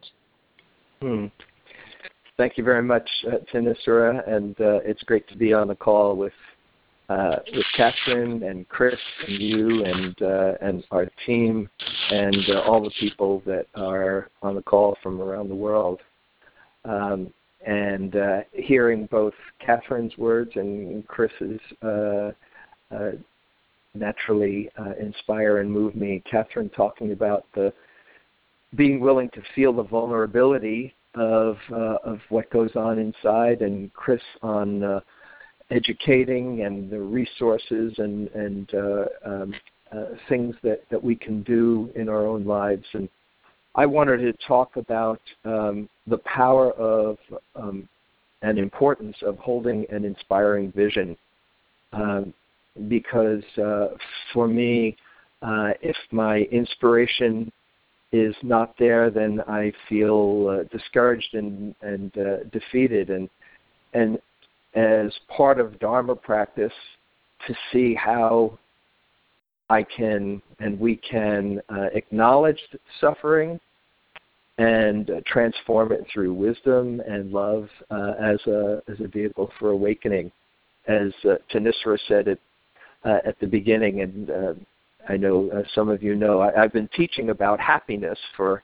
[1.01, 1.25] Hmm.
[2.37, 6.15] Thank you very much, uh, Thanissara, and uh, it's great to be on the call
[6.15, 6.33] with
[7.09, 10.15] uh, with Catherine and Chris and you and
[10.61, 11.69] and our team
[12.11, 16.01] and all the people that are on the call from around the world.
[16.83, 17.31] Um,
[17.65, 19.33] and uh, hearing both
[19.65, 22.31] Catherine's words and Chris's uh,
[22.91, 23.11] uh,
[23.95, 26.21] naturally uh, inspire and move me.
[26.29, 27.73] Catherine talking about the
[28.75, 34.21] being willing to feel the vulnerability of uh, of what goes on inside, and Chris
[34.43, 34.99] on uh,
[35.71, 38.73] educating and the resources and and
[39.25, 39.53] um,
[40.29, 43.09] things that that we can do in our own lives and
[43.77, 47.17] I wanted to talk about um, the power of
[47.55, 47.87] um,
[48.41, 51.17] and importance of holding an inspiring vision.
[51.91, 52.33] Um,
[52.87, 53.87] because uh,
[54.33, 54.95] for me,
[55.41, 57.51] uh, if my inspiration
[58.11, 63.09] is not there, then I feel uh, discouraged and, and uh, defeated.
[63.09, 63.29] And,
[63.93, 64.19] and
[64.75, 66.73] as part of Dharma practice,
[67.47, 68.57] to see how
[69.69, 72.59] I can and we can uh, acknowledge
[73.01, 73.59] suffering
[74.57, 79.71] and uh, transform it through wisdom and love uh, as a as a vehicle for
[79.71, 80.31] awakening,
[80.87, 82.39] as uh, Thanissara said it
[83.03, 84.53] uh, at the beginning, and uh,
[85.09, 88.63] I know uh, some of you know I, have been teaching about happiness for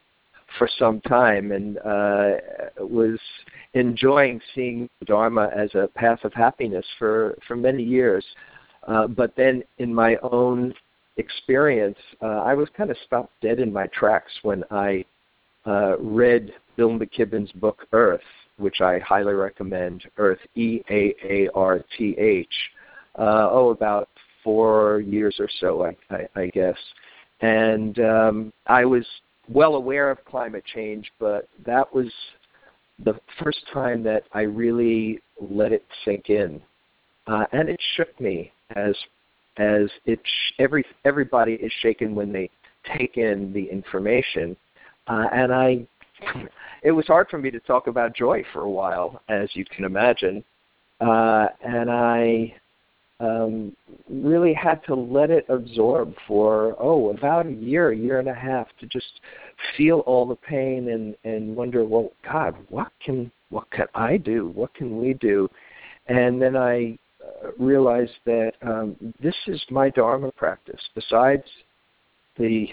[0.58, 2.32] for some time, and uh,
[2.80, 3.20] was
[3.74, 8.26] enjoying seeing Dharma as a path of happiness for for many years.
[8.88, 10.74] Uh, but then in my own
[11.18, 15.06] experience, uh, I was kind of stopped dead in my tracks when I
[15.66, 18.20] uh, read Bill McKibben's book Eaarth,
[18.58, 22.48] which I highly recommend, Eaarth, E A A R T H,
[23.20, 24.10] uh, oh, about
[24.44, 26.78] four years or so, I, I, I guess.
[27.42, 29.06] And um, I was
[29.50, 32.12] well aware of climate change, but that was
[33.04, 36.62] the first time that I really let it sink in,
[37.28, 38.96] uh, and it shook me as
[39.58, 42.50] as it sh- every everybody is shaken when they
[42.96, 44.56] take in the information
[45.08, 45.88] uh, and I,
[46.84, 49.86] it was hard for me to talk about joy for a while, as you can
[49.86, 50.44] imagine.
[51.00, 52.56] Uh, and I
[53.22, 53.76] um,
[54.10, 58.34] really had to let it absorb for oh about a year, a year and a
[58.34, 59.22] half to just
[59.78, 64.52] feel all the pain and and wonder, well, God, what can what can I do?
[64.56, 65.48] What can we do?
[66.08, 70.82] And then I uh, realized that um, this is my Dharma practice.
[70.96, 71.44] Besides
[72.38, 72.70] the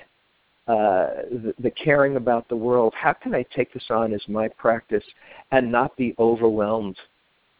[0.66, 4.48] uh, the, the caring about the world, how can I take this on as my
[4.48, 5.04] practice
[5.50, 6.96] and not be overwhelmed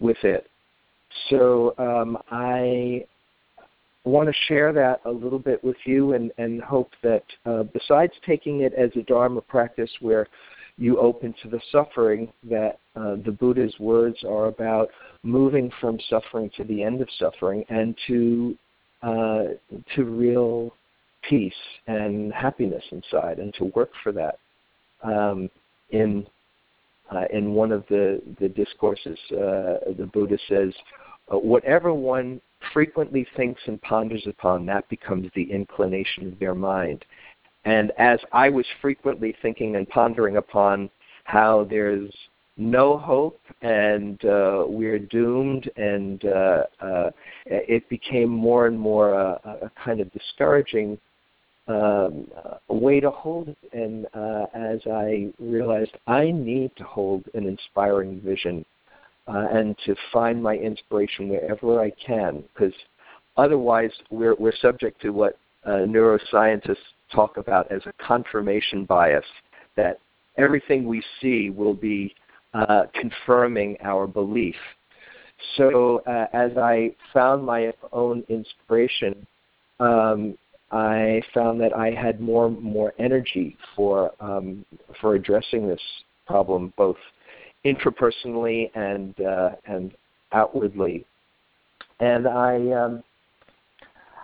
[0.01, 0.49] with it?
[1.31, 3.05] So um, I
[4.05, 8.13] want to share that a little bit with you and, and hope that uh, besides
[8.27, 10.27] taking it as a Dharma practice where
[10.79, 14.89] you open to the suffering, that uh, the Buddha's words are about
[15.25, 18.57] moving from suffering to the end of suffering and to
[19.03, 19.45] uh,
[19.95, 20.73] to real
[21.29, 21.53] peace
[21.87, 24.39] and happiness inside, and to work for that.
[25.03, 25.51] Um,
[25.91, 26.27] in
[27.15, 30.73] uh, in one of the the discourses, uh, the Buddha says,
[31.33, 32.41] uh, "Whatever one
[32.73, 37.05] frequently thinks and ponders upon, that becomes the inclination of their mind."
[37.65, 40.91] And as I was frequently thinking and pondering upon
[41.25, 42.11] how there's
[42.57, 47.11] no hope and uh, we're doomed, and uh, uh,
[47.47, 50.99] it became more and more a, a kind of discouraging
[51.69, 52.27] um,
[52.69, 53.59] a way to hold it.
[53.73, 58.65] And uh, as I realized I need to hold an inspiring vision
[59.27, 62.73] uh, and to find my inspiration wherever I can, because
[63.37, 66.77] otherwise we're, we're subject to what uh, neuroscientists
[67.13, 69.25] talk about as a confirmation bias,
[69.77, 69.99] that
[70.39, 72.15] everything we see will be
[72.55, 74.57] uh, confirming our belief.
[75.57, 79.27] So uh, as I found my own inspiration,
[79.79, 80.37] um,
[80.71, 84.65] I found that I had more more energy for um,
[85.01, 85.81] for addressing this
[86.27, 86.97] problem, both
[87.65, 89.93] intrapersonally and uh, and
[90.33, 91.07] outwardly.
[92.01, 93.03] And I um,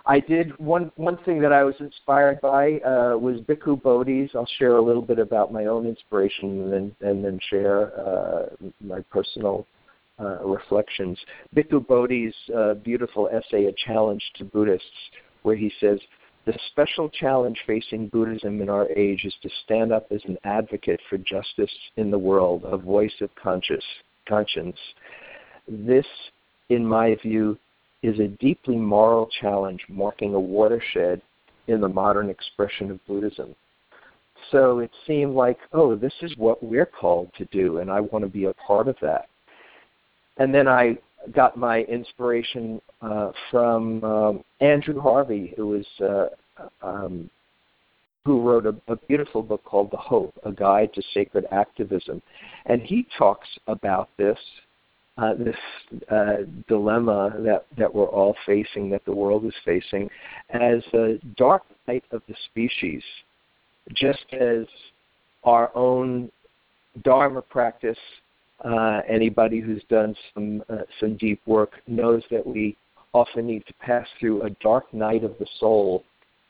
[0.05, 4.35] I did one one thing that I was inspired by uh, was Bhikkhu Bodhis.
[4.35, 8.45] I'll share a little bit about my own inspiration and then and then share uh,
[8.81, 9.65] my personal
[10.19, 11.17] uh, reflections.
[11.55, 14.85] Bhikkhu Bodhi's uh, beautiful essay, "A Challenge to Buddhists,"
[15.41, 15.99] where he says,
[16.45, 21.01] "The special challenge facing Buddhism in our age is to stand up as an advocate
[21.09, 23.83] for justice in the world, a voice of conscious
[24.27, 24.77] conscience.
[25.67, 26.07] This,
[26.69, 27.57] in my view."
[28.05, 31.19] is a deeply moral challenge marking a watershed
[31.67, 33.55] in the modern expression of Buddhism.
[34.51, 38.23] So it seemed like, oh, this is what we're called to do, and I want
[38.23, 39.27] to be a part of that.
[40.37, 40.99] And then I
[41.33, 46.27] got my inspiration uh, from um, Andrew Harvey, who was uh,
[46.85, 47.29] um,
[48.25, 52.21] who wrote a, a beautiful book called The Hope: A Guide to Sacred Activism,
[52.65, 54.37] and he talks about this
[55.17, 55.55] uh, this
[56.11, 60.09] uh, dilemma that, that we're all facing, that the world is facing,
[60.49, 63.01] as a dark night of the species,
[63.93, 64.65] just as
[65.43, 66.29] our own
[67.03, 67.97] Dharma practice,
[68.63, 72.77] uh, anybody who's done some, uh, some deep work knows that we
[73.13, 76.03] often need to pass through a dark night of the soul,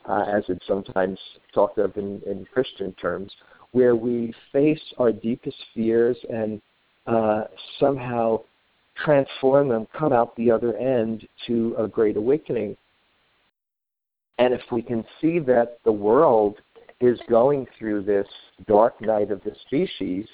[0.08, 1.20] uh, as it's sometimes
[1.54, 3.32] talked of in, in Christian terms,
[3.72, 6.62] where we face our deepest fears and
[7.08, 7.44] uh,
[7.80, 8.40] somehow
[9.04, 12.78] transform them, come out the other end to a great awakening.
[14.38, 16.58] And if we can see that the world
[17.02, 18.28] is going through this
[18.68, 20.26] dark night of the species,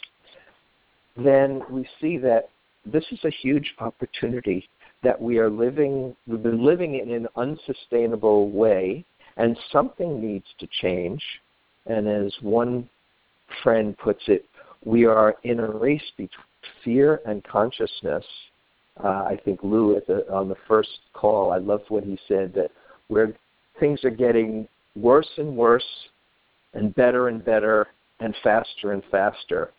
[1.15, 2.49] then we see that
[2.85, 4.67] this is a huge opportunity
[5.03, 9.03] that we are living we've been living in an unsustainable way
[9.37, 11.21] and something needs to change
[11.85, 12.89] and as one
[13.63, 14.45] friend puts it
[14.85, 16.45] we are in a race between
[16.83, 18.25] fear and consciousness
[19.03, 22.71] uh, I think Lou the, on the first call, I loved what he said that
[23.07, 23.33] where
[23.79, 25.85] things are getting worse and worse
[26.73, 27.87] and better and better
[28.19, 29.71] and faster and faster.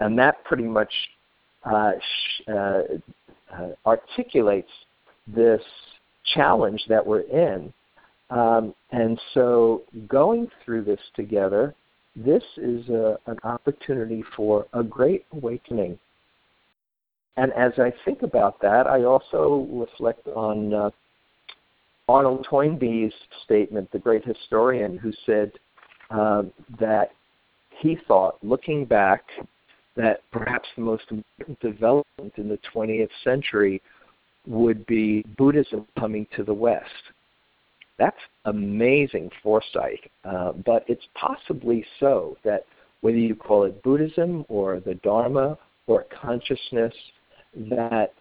[0.00, 0.92] And that pretty much
[1.64, 2.82] uh, sh- uh,
[3.52, 4.70] uh, articulates
[5.26, 5.62] this
[6.34, 7.72] challenge that we're in.
[8.30, 11.74] Um, and so going through this together,
[12.16, 15.98] this is a, an opportunity for a great awakening
[17.36, 20.90] and as I think about that, I also reflect on uh,
[22.08, 23.12] Arnold Toynbee's
[23.44, 25.52] statement, the great historian, who said
[26.10, 26.44] uh,
[26.80, 27.10] that
[27.78, 29.24] he thought, looking back,
[29.96, 33.80] that perhaps the most important development in the 20th century
[34.46, 36.84] would be Buddhism coming to the West.
[37.98, 42.64] That's amazing foresight, uh, but it's possibly so that
[43.00, 46.92] whether you call it Buddhism or the Dharma or consciousness
[47.70, 48.12] that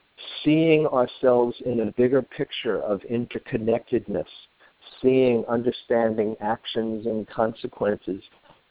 [0.44, 4.26] seeing ourselves in a bigger picture of interconnectedness,
[5.02, 8.22] seeing, understanding actions and consequences,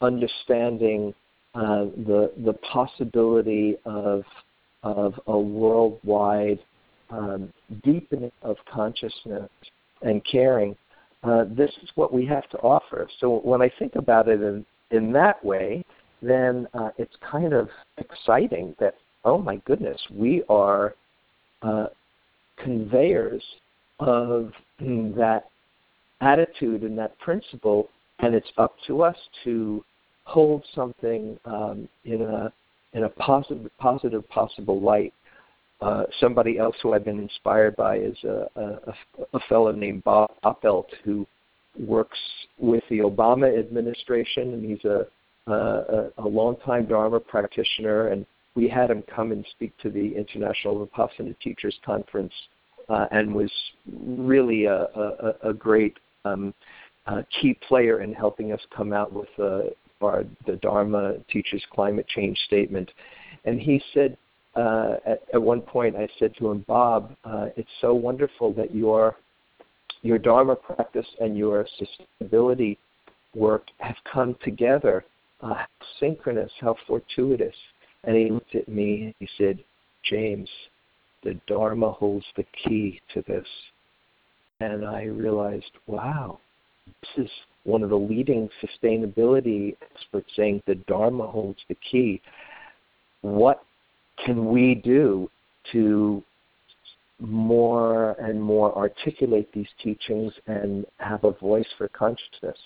[0.00, 1.14] understanding
[1.54, 4.22] uh, the the possibility of
[4.82, 6.58] of a worldwide
[7.10, 7.52] um,
[7.82, 9.48] deepening of consciousness
[10.02, 10.76] and caring.
[11.22, 13.08] Uh, this is what we have to offer.
[13.18, 15.84] So when I think about it in in that way,
[16.20, 18.94] then uh, it's kind of exciting that
[19.24, 20.94] oh my goodness, we are
[21.62, 21.86] uh,
[22.58, 23.42] conveyors
[24.00, 25.44] of that
[26.20, 27.88] attitude and that principle,
[28.20, 29.84] and it's up to us to
[30.24, 32.52] hold something um, in a
[32.92, 35.12] in a positive positive possible light.
[35.80, 38.94] Uh, somebody else who I've been inspired by is a, a,
[39.34, 41.26] a fellow named Bob Doppelt, who
[41.78, 42.18] works
[42.58, 45.06] with the Obama administration, and he's a,
[45.50, 48.08] a, a longtime Dharma practitioner.
[48.08, 52.32] And we had him come and speak to the International Vipassana Teachers Conference,
[52.88, 53.50] uh, and was
[53.92, 56.54] really a, a, a great um,
[57.06, 59.68] uh, key player in helping us come out with uh,
[60.46, 62.90] the Dharma Teachers Climate Change Statement.
[63.44, 64.16] And he said,
[64.56, 68.74] uh, at, at, one point, I said to him, Bob, uh, it's so wonderful that
[68.74, 69.16] your
[70.02, 72.76] your Dharma practice and your sustainability
[73.34, 75.04] work have come together.
[75.40, 75.64] Uh,
[75.98, 77.54] synchronous, how fortuitous.
[78.04, 79.58] And he looked at me and he said,
[80.04, 80.48] James,
[81.22, 83.46] the Dharma holds the key to this.
[84.60, 86.38] And I realized, wow,
[86.86, 87.30] this is
[87.64, 92.20] one of the leading sustainability experts saying the Dharma holds the key.
[93.22, 93.64] What
[94.24, 95.30] can we do
[95.72, 96.22] to
[97.20, 102.58] more and more articulate these teachings and have a voice for consciousness?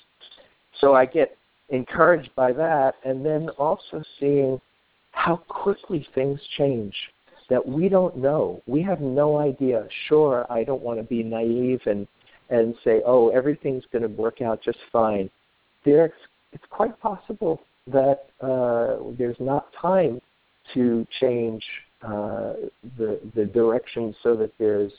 [0.81, 1.37] So I get
[1.71, 4.61] encouraged by that, and then also seeing
[5.13, 6.95] how quickly things change
[7.51, 8.63] that we don't know.
[8.67, 9.87] We have no idea.
[10.09, 12.07] Sure, I don't want to be naive and
[12.51, 15.31] and say, "Oh, everything's going to work out just fine."
[15.85, 16.13] There's,
[16.53, 20.21] it's quite possible that uh, there's not time
[20.75, 21.65] to change
[22.03, 22.55] uh,
[22.97, 24.93] the the direction so that there's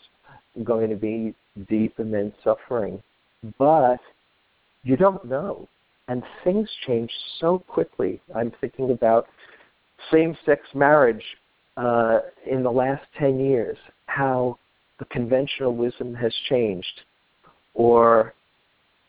[0.64, 1.34] going to be
[1.70, 3.02] deep immense suffering,
[3.58, 4.00] but
[4.84, 5.68] you don't know,
[6.08, 8.20] and things change so quickly.
[8.36, 9.28] I'm thinking about
[10.12, 11.24] same-sex marriage
[11.78, 12.20] uh,
[12.50, 13.78] in the last 10 years,
[14.08, 14.58] how
[15.00, 17.02] the conventional wisdom has changed,
[17.74, 18.34] or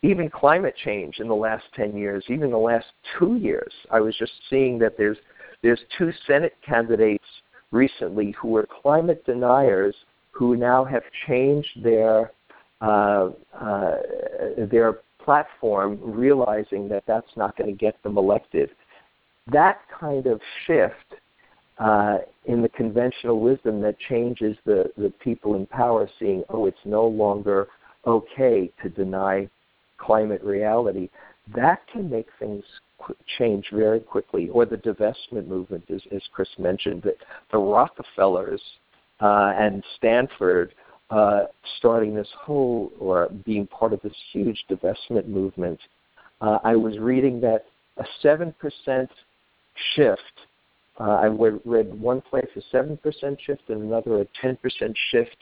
[0.03, 2.87] even climate change in the last 10 years, even the last
[3.19, 3.73] two years.
[3.91, 5.19] I was just seeing that there's,
[5.63, 7.25] there's two Senate candidates
[7.71, 9.95] recently who were climate deniers
[10.31, 12.33] who now have changed their,
[12.81, 13.31] uh,
[13.61, 13.97] uh,
[14.71, 18.71] their platform, realizing that that's not going to get them elected.
[19.53, 21.21] That kind of shift
[21.79, 26.79] uh, in the conventional wisdom that changes the, the people in power seeing, oh, it's
[26.85, 27.69] no longer
[28.07, 29.49] okay to deny
[29.99, 31.09] climate reality,
[31.55, 32.65] that can make things
[33.39, 34.49] change very quickly.
[34.49, 37.17] Or the divestment movement, as, as Chris mentioned, that
[37.51, 38.63] the Rockefellers
[39.21, 40.75] uh, and Stanford
[41.11, 41.45] uh,
[41.79, 45.79] starting this whole or being part of this huge divestment movement.
[46.41, 48.55] Uh, I was reading that a 7%
[49.95, 50.21] shift
[51.01, 52.99] uh, I read one place a 7%
[53.41, 54.59] shift and another a 10%
[55.11, 55.37] shift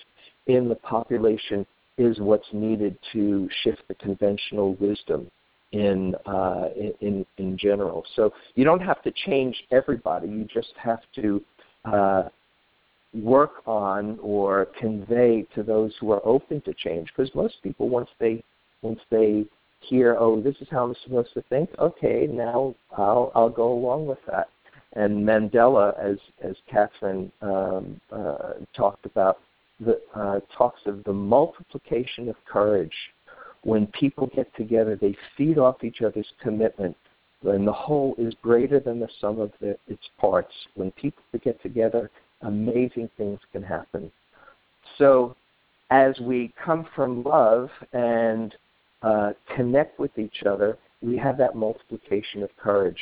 [0.46, 1.66] in the population
[1.98, 5.30] is what's needed to shift the conventional wisdom
[5.72, 6.68] in, uh,
[7.00, 8.04] in, in general.
[8.16, 10.28] So you don't have to change everybody.
[10.28, 11.44] You just have to
[11.84, 12.22] uh,
[13.14, 17.08] work on or convey to those who are open to change.
[17.14, 18.42] Because most people, once they
[18.82, 19.44] once they
[19.80, 24.06] hear, oh, this is how I'm supposed to think, okay, now I'll I'll go along
[24.06, 24.48] with that.
[24.94, 29.38] And Mandela, as as Catherine um, uh, talked about,
[29.80, 32.94] the, uh, talks of the multiplication of courage.
[33.62, 36.96] When people get together, they feed off each other's commitment,
[37.42, 40.52] and the whole is greater than the sum of the, its parts.
[40.74, 42.10] When people get together,
[42.42, 44.10] amazing things can happen.
[44.96, 45.36] So,
[45.90, 48.54] as we come from love and
[49.02, 53.00] uh, connect with each other, we have that multiplication of courage.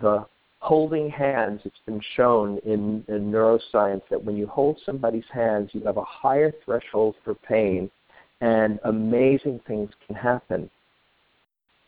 [0.00, 0.26] The
[0.62, 5.82] holding hands, it's been shown in, in, neuroscience that when you hold somebody's hands, you
[5.84, 7.90] have a higher threshold for pain,
[8.40, 10.70] and amazing things can happen.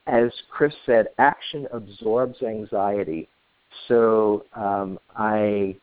[0.09, 3.29] As Chris said, action absorbs anxiety.
[3.87, 5.77] So um, I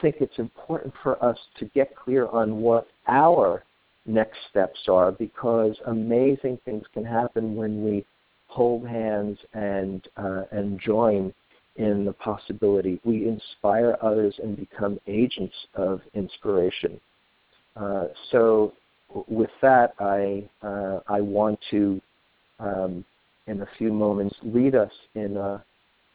[0.00, 3.62] think it's important for us to get clear on what our
[4.06, 8.06] next steps are because amazing things can happen when we
[8.46, 11.34] hold hands and uh, and join
[11.78, 13.00] in the possibility.
[13.04, 17.00] We inspire others and become agents of inspiration.
[17.76, 18.74] Uh, so,
[19.28, 22.00] with that, I uh, I want to,
[22.58, 23.04] um,
[23.46, 25.64] in a few moments, lead us in a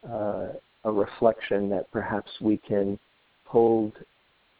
[0.07, 0.47] uh,
[0.86, 2.99] a reflection that perhaps we can
[3.45, 3.93] hold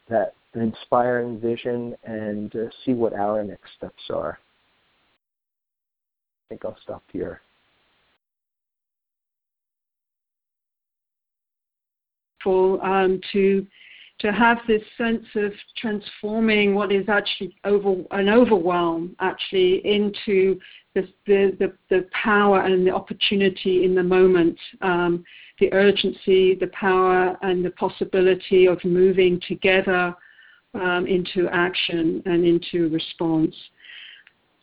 [0.08, 4.38] that inspiring vision and uh, see what our next steps are.
[6.46, 7.40] I think I'll stop here.
[12.82, 13.66] Um, to
[14.20, 20.58] to have this sense of transforming what is actually over, an overwhelm actually into
[20.94, 25.24] the, the, the, power and the opportunity in the moment, um,
[25.58, 30.14] the urgency, the power, and the possibility of moving together
[30.74, 33.54] um, into action and into response.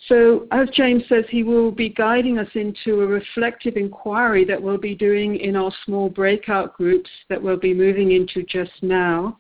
[0.07, 4.79] So, as James says, he will be guiding us into a reflective inquiry that we'll
[4.79, 9.37] be doing in our small breakout groups that we'll be moving into just now.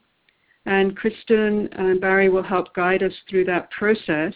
[0.67, 4.33] And Kristen and Barry will help guide us through that process.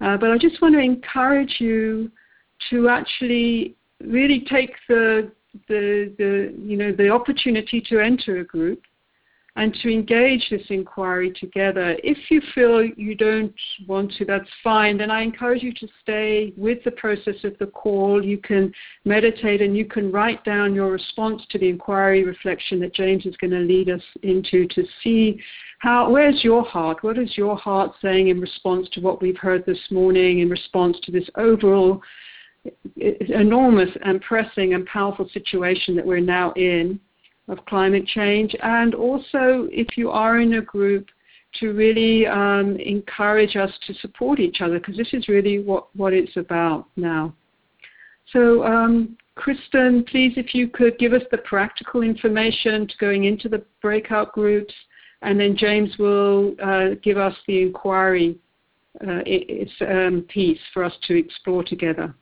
[0.00, 2.10] Uh, but I just want to encourage you
[2.70, 5.30] to actually really take the,
[5.68, 8.82] the, the, you know, the opportunity to enter a group
[9.56, 11.96] and to engage this inquiry together.
[12.02, 13.54] If you feel you don't
[13.86, 14.96] want to, that's fine.
[14.96, 18.24] Then I encourage you to stay with the process of the call.
[18.24, 18.72] You can
[19.04, 23.36] meditate and you can write down your response to the inquiry reflection that James is
[23.36, 25.38] going to lead us into to see
[25.80, 27.02] how where's your heart?
[27.02, 30.96] What is your heart saying in response to what we've heard this morning, in response
[31.02, 32.00] to this overall
[32.96, 37.00] enormous and pressing and powerful situation that we're now in?
[37.48, 41.08] Of climate change, and also if you are in a group,
[41.60, 46.12] to really um, encourage us to support each other, because this is really what, what
[46.12, 47.34] it's about now.
[48.32, 53.48] So, um, Kristen, please, if you could give us the practical information to going into
[53.48, 54.72] the breakout groups,
[55.22, 58.38] and then James will uh, give us the inquiry
[59.06, 59.20] uh,
[59.86, 62.14] um, piece for us to explore together.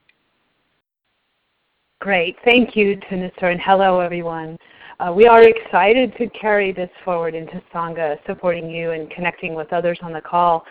[2.00, 2.34] Great.
[2.46, 4.56] Thank you, Thanissara, and hello, everyone.
[5.00, 9.70] Uh, we are excited to carry this forward into Sangha, supporting you and connecting with
[9.70, 10.64] others on the call,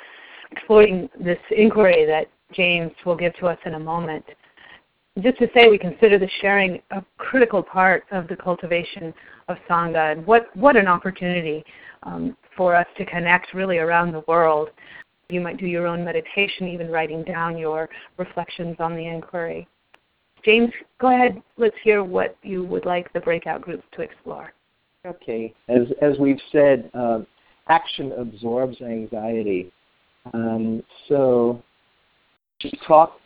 [0.51, 4.25] exploring this inquiry that James will give to us in a moment.
[5.19, 9.13] Just to say, we consider the sharing a critical part of the cultivation
[9.49, 11.63] of Sangha, and what, what an opportunity
[12.01, 14.69] um, for us to connect really around the world.
[15.29, 19.67] You might do your own meditation, even writing down your reflections on the inquiry.
[20.43, 21.41] James, go ahead.
[21.57, 24.53] Let's hear what you would like the breakout groups to explore.
[25.05, 25.53] Okay.
[25.67, 27.19] As, as we've said, uh,
[27.67, 29.71] action absorbs anxiety.
[30.33, 31.61] Um, so
[32.61, 33.19] to talk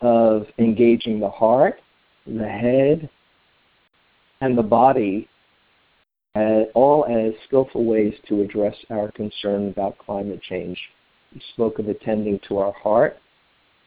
[0.00, 1.80] of engaging the heart,
[2.26, 3.08] the head,
[4.40, 5.28] and the body
[6.36, 10.78] uh, all as skillful ways to address our concern about climate change.
[11.34, 13.18] We spoke of attending to our heart,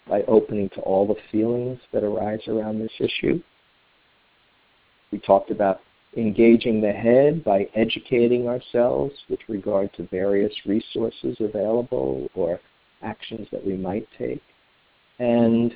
[0.08, 3.42] by opening to all the feelings that arise around this issue.
[5.12, 5.82] We talked about
[6.18, 12.60] engaging the head by educating ourselves with regard to various resources available or
[13.02, 14.42] actions that we might take.
[15.20, 15.76] And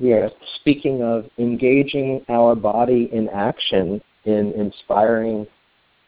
[0.00, 5.46] we are speaking of engaging our body in action in inspiring,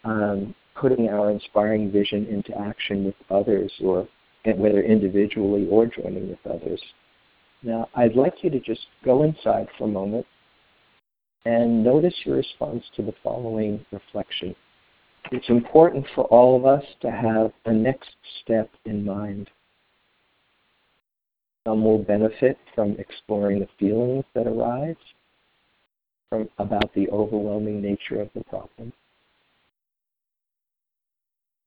[0.04, 4.06] um, putting our inspiring vision into action with others, or
[4.44, 6.80] whether individually or joining with others.
[7.62, 10.26] Now, I'd like you to just go inside for a moment
[11.44, 14.54] and notice your response to the following reflection.
[15.32, 18.10] It's important for all of us to have a next
[18.42, 19.50] step in mind.
[21.66, 24.96] Some will benefit from exploring the feelings that arise
[26.30, 28.92] from, about the overwhelming nature of the problem.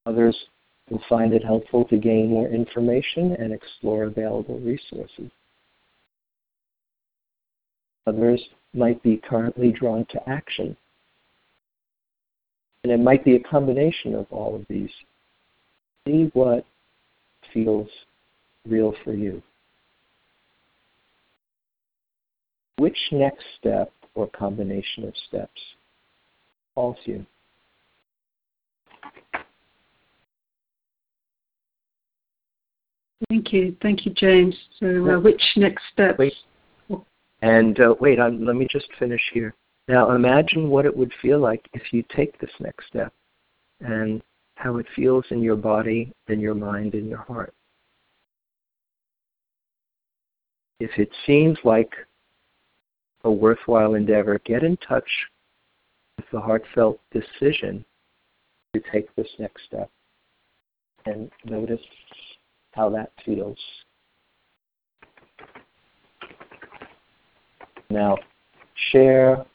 [0.05, 0.37] Others
[0.89, 5.29] will find it helpful to gain more information and explore available resources.
[8.07, 8.41] Others
[8.73, 10.75] might be currently drawn to action.
[12.83, 14.89] And it might be a combination of all of these.
[16.07, 16.65] See what
[17.53, 17.89] feels
[18.67, 19.41] real for you.
[22.77, 25.61] Which next step or combination of steps
[26.73, 27.25] calls you?
[33.29, 33.75] Thank you.
[33.81, 34.55] Thank you, James.
[34.79, 36.17] So, uh, which next steps?
[36.17, 36.33] Wait.
[37.41, 39.55] And uh, wait, I'm, let me just finish here.
[39.87, 43.13] Now imagine what it would feel like if you take this next step
[43.79, 44.21] and
[44.55, 47.53] how it feels in your body, in your mind, in your heart.
[50.79, 51.91] If it seems like
[53.23, 55.09] a worthwhile endeavor, get in touch
[56.17, 57.83] with the heartfelt decision
[58.73, 59.89] to take this next step
[61.05, 61.81] and notice
[62.73, 63.57] how that feels.
[67.91, 68.17] Now,
[68.93, 69.45] share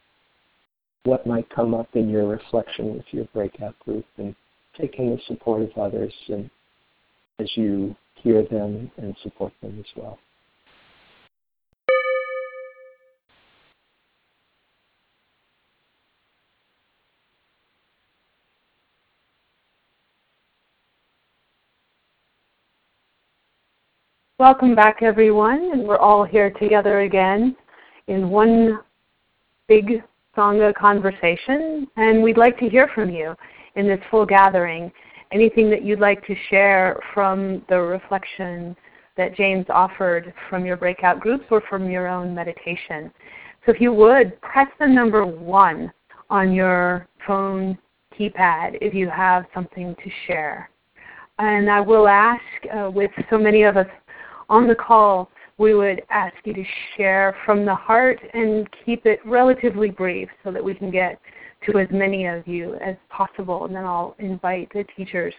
[1.05, 4.35] what might come up in your reflection with your breakout group and
[4.79, 6.51] taking the support of others and
[7.39, 10.19] as you hear them and support them as well.
[24.39, 27.57] Welcome back, everyone, and we're all here together again
[28.09, 28.81] in one
[29.69, 30.03] big
[30.37, 33.35] Sangha conversation, and we'd like to hear from you
[33.75, 34.93] in this full gathering.
[35.33, 38.77] Anything that you'd like to share from the reflection
[39.17, 43.11] that James offered from your breakout groups or from your own meditation.
[43.65, 45.91] So if you would, press the number one
[46.31, 47.79] on your phone
[48.17, 50.71] keypad if you have something to share.
[51.39, 52.43] And I will ask,
[52.75, 53.89] uh, with so many of us
[54.49, 56.65] on the call, we would ask you to
[56.97, 61.19] share from the heart and keep it relatively brief so that we can get
[61.65, 63.65] to as many of you as possible.
[63.65, 65.35] And then I'll invite the teachers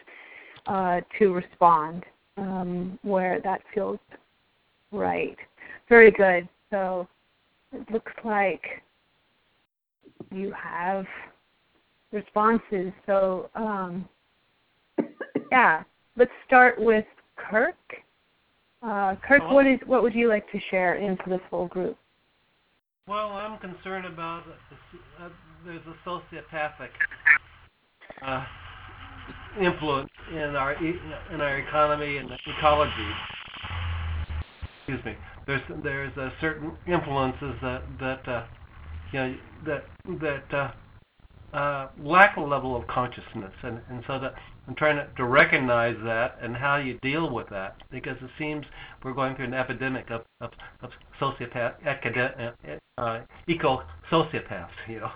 [0.65, 2.03] uh, to respond
[2.37, 3.99] um, where that feels
[4.91, 5.37] right.
[5.87, 6.47] Very good.
[6.71, 7.07] So
[7.71, 8.63] it looks like
[10.31, 11.05] you have
[12.11, 12.91] responses.
[13.05, 14.07] So um,
[15.51, 15.83] yeah,
[16.15, 17.05] let's start with
[17.35, 17.75] Kirk.
[18.81, 21.97] Uh, Kirk, what is what would you like to share into this whole group?
[23.07, 24.43] Well, I'm concerned about
[25.19, 25.29] uh,
[25.65, 26.89] there's a sociopathic
[28.21, 28.45] uh,
[29.59, 32.93] influence in our in our economy and ecology.
[34.87, 35.15] Excuse me.
[35.47, 38.45] There's there's certain influences that that uh,
[39.11, 39.85] you know that
[40.21, 40.75] that
[41.53, 44.33] uh, uh, lack a level of consciousness, and, and so that
[44.67, 48.65] I'm trying to, to recognize that and how you deal with that, because it seems
[49.03, 50.89] we're going through an epidemic of of, of
[51.21, 52.55] sociopath, academic,
[52.97, 55.11] uh, eco sociopaths, you know.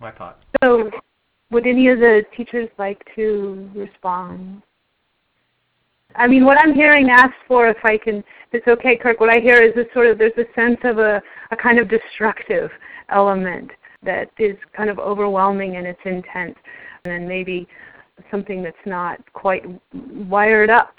[0.00, 0.42] My thought.
[0.62, 0.90] So,
[1.50, 4.62] would any of the teachers like to respond?
[6.16, 9.40] I mean, what I'm hearing asked for, if I can, it's okay, Kirk, what I
[9.40, 12.70] hear is this sort of, there's a sense of a, a kind of destructive
[13.08, 13.70] element
[14.02, 16.56] that is kind of overwhelming in its intent,
[17.04, 17.68] and then maybe
[18.30, 20.94] something that's not quite wired up.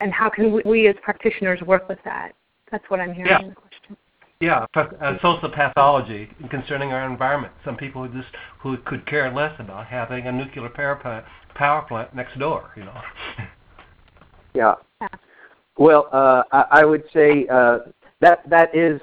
[0.00, 2.32] And how can we, we as practitioners work with that?
[2.70, 3.42] That's what I'm hearing yeah.
[3.42, 3.96] in the question.
[4.40, 7.52] Yeah, uh, social pathology concerning our environment.
[7.64, 11.24] Some people who just who could care less about having a nuclear power plant,
[11.54, 12.72] power plant next door.
[12.76, 13.00] You know.
[14.54, 14.74] Yeah.
[15.78, 17.78] Well, uh, I, I would say uh,
[18.20, 19.00] that that is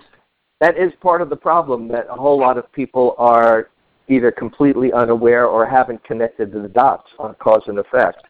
[0.59, 3.69] that is part of the problem that a whole lot of people are
[4.07, 8.23] either completely unaware or haven't connected the dots on cause and effect,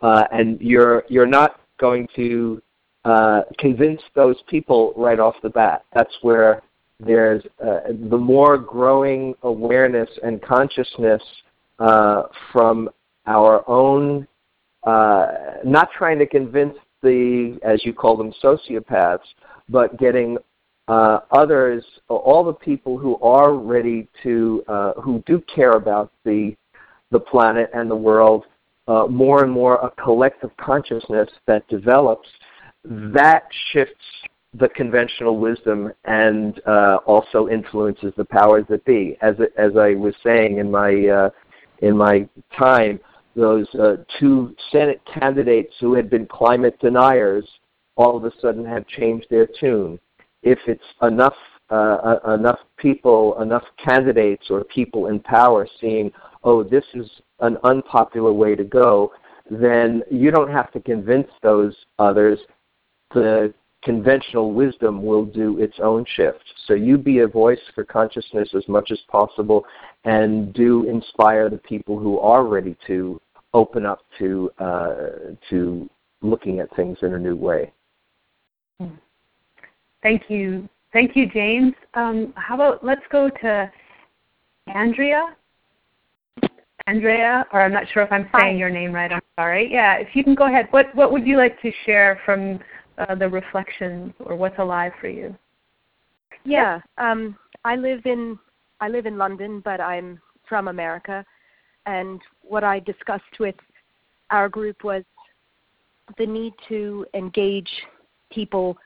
[0.00, 2.62] uh, and you're you're not going to
[3.04, 5.84] uh, convince those people right off the bat.
[5.92, 6.62] That's where
[7.00, 7.80] there's uh,
[8.10, 11.22] the more growing awareness and consciousness
[11.78, 12.88] uh, from
[13.26, 14.26] our own
[14.84, 15.26] uh,
[15.64, 19.20] not trying to convince the, as you call them, sociopaths,
[19.68, 20.38] but getting
[20.88, 26.54] uh, others, all the people who are ready to, uh, who do care about the,
[27.10, 28.44] the planet and the world,
[28.88, 32.28] uh, more and more a collective consciousness that develops,
[32.84, 34.04] that shifts
[34.58, 39.16] the conventional wisdom and uh, also influences the powers that be.
[39.22, 41.30] As as I was saying in my uh,
[41.78, 43.00] in my time,
[43.34, 47.48] those uh, two Senate candidates who had been climate deniers
[47.96, 49.98] all of a sudden have changed their tune.
[50.42, 51.34] If it's enough
[51.70, 56.12] uh, uh, enough people, enough candidates or people in power seeing,
[56.44, 57.08] oh, this is
[57.40, 59.10] an unpopular way to go,
[59.50, 62.38] then you don't have to convince those others.
[63.14, 66.44] The conventional wisdom will do its own shift.
[66.66, 69.64] So you be a voice for consciousness as much as possible
[70.04, 73.20] and do inspire the people who are ready to
[73.54, 74.94] open up to uh,
[75.50, 75.90] to
[76.22, 77.72] looking at things in a new way.
[80.02, 80.68] Thank you.
[80.92, 81.74] Thank you, James.
[81.94, 83.70] Um, how about let's go to
[84.74, 85.36] Andrea?
[86.86, 88.58] Andrea, or I'm not sure if I'm saying Hi.
[88.58, 89.12] your name right.
[89.12, 89.70] I'm sorry.
[89.70, 90.66] Yeah, if you can go ahead.
[90.70, 92.58] What what would you like to share from
[92.98, 95.34] uh, the reflections, or what's alive for you?
[96.44, 98.38] Yeah, um, I live in
[98.80, 101.24] I live in London, but I'm from America,
[101.86, 103.54] and what I discussed with
[104.30, 105.04] our group was
[106.18, 107.70] the need to engage
[108.30, 108.76] people,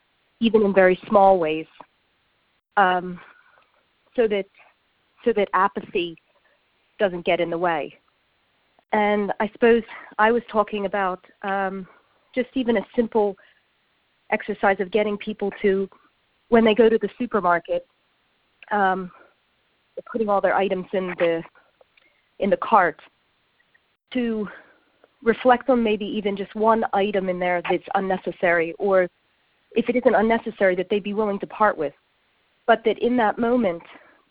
[0.40, 1.66] even in very small ways,
[2.76, 3.18] um,
[4.14, 4.46] so that
[5.24, 6.16] so that apathy
[6.98, 7.94] doesn't get in the way.
[8.92, 9.82] And I suppose
[10.18, 11.86] I was talking about um,
[12.34, 13.36] just even a simple
[14.30, 15.88] exercise of getting people to,
[16.48, 17.86] when they go to the supermarket,
[18.72, 19.10] um,
[20.10, 21.42] putting all their items in the
[22.38, 23.00] in the cart,
[24.12, 24.46] to
[25.22, 29.08] reflect on maybe even just one item in there that's unnecessary, or
[29.72, 31.94] if it isn't unnecessary, that they'd be willing to part with,
[32.66, 33.82] but that in that moment,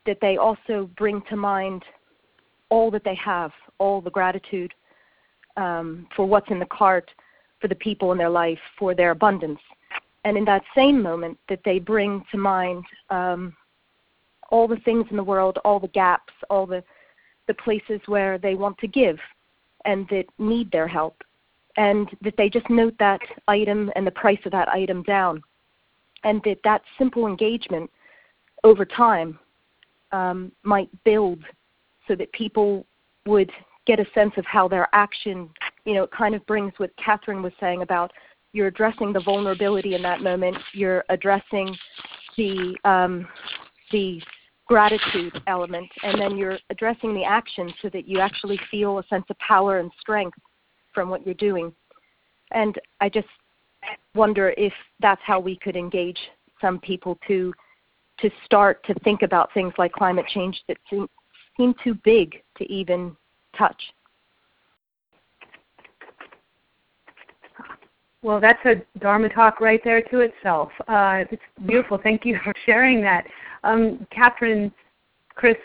[0.05, 1.83] that they also bring to mind
[2.69, 4.71] all that they have, all the gratitude
[5.57, 7.09] um, for what's in the cart,
[7.59, 9.59] for the people in their life, for their abundance
[10.25, 13.55] and in that same moment that they bring to mind um,
[14.49, 16.83] all the things in the world, all the gaps, all the
[17.47, 19.19] the places where they want to give
[19.85, 21.23] and that need their help,
[21.77, 25.41] and that they just note that item and the price of that item down,
[26.23, 27.89] and that that simple engagement
[28.63, 29.37] over time
[30.11, 31.39] um, might build
[32.07, 32.83] so that people
[33.27, 33.51] would
[33.85, 35.47] get a sense of how their action,
[35.85, 38.11] you know, it kind of brings what Catherine was saying about
[38.55, 41.75] you're addressing the vulnerability in that moment, you're addressing
[42.37, 43.27] the um,
[43.91, 44.21] the
[44.65, 49.25] gratitude element, and then you're addressing the action so that you actually feel a sense
[49.29, 50.37] of power and strength
[50.93, 51.71] from what you're doing.
[52.51, 53.27] And I just
[54.15, 56.17] wonder if that's how we could engage
[56.61, 57.53] some people to
[58.21, 61.09] to start to think about things like climate change that seem,
[61.57, 63.13] seem too big to even
[63.57, 63.81] touch.
[68.25, 70.71] Well, that's a Dharma talk right there to itself.
[70.87, 71.99] Uh, it's beautiful.
[72.01, 73.27] Thank you for sharing that.
[73.63, 74.71] Um, Catherine,
[75.35, 75.57] Chris,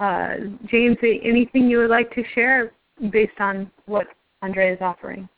[0.00, 2.72] uh, James, anything you would like to share
[3.10, 4.06] based on what
[4.40, 5.28] Andrea is offering?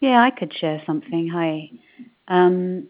[0.00, 1.28] Yeah, I could share something.
[1.28, 1.68] Hi.
[2.28, 2.86] Um,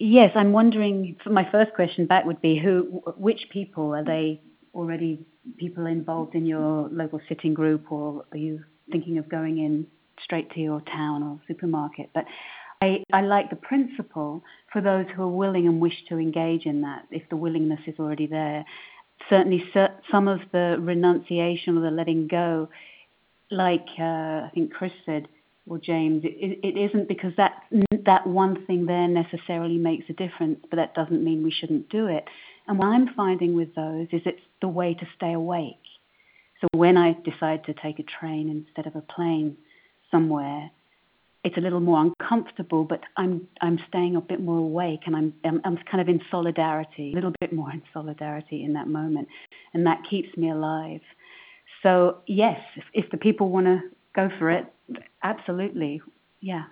[0.00, 1.14] yes, I'm wondering.
[1.26, 4.40] My first question back would be who, which people are they
[4.74, 5.24] already
[5.56, 9.86] people involved in your local sitting group, or are you thinking of going in
[10.22, 12.10] straight to your town or supermarket?
[12.14, 12.26] But
[12.82, 16.82] I, I like the principle for those who are willing and wish to engage in
[16.82, 18.64] that, if the willingness is already there.
[19.30, 19.64] Certainly,
[20.10, 22.68] some of the renunciation or the letting go,
[23.50, 25.28] like uh, I think Chris said,
[25.66, 27.62] or James, it, it isn't because that
[28.04, 32.06] that one thing there necessarily makes a difference, but that doesn't mean we shouldn't do
[32.06, 32.24] it.
[32.66, 35.83] And what I'm finding with those is it's the way to stay awake.
[36.60, 39.56] So when I decide to take a train instead of a plane
[40.10, 40.70] somewhere,
[41.44, 45.34] it's a little more uncomfortable, but I'm I'm staying a bit more awake, and I'm,
[45.44, 49.28] I'm I'm kind of in solidarity, a little bit more in solidarity in that moment,
[49.74, 51.02] and that keeps me alive.
[51.82, 53.80] So yes, if, if the people want to
[54.16, 54.64] go for it,
[55.22, 56.00] absolutely,
[56.40, 56.64] yeah.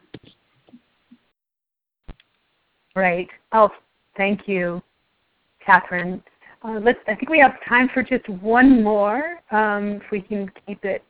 [2.96, 3.28] Right.
[3.52, 3.70] Oh,
[4.16, 4.82] thank you,
[5.64, 6.22] Catherine.
[6.64, 6.98] Uh, let's.
[7.08, 9.40] I think we have time for just one more.
[9.50, 11.02] Um, if we can keep it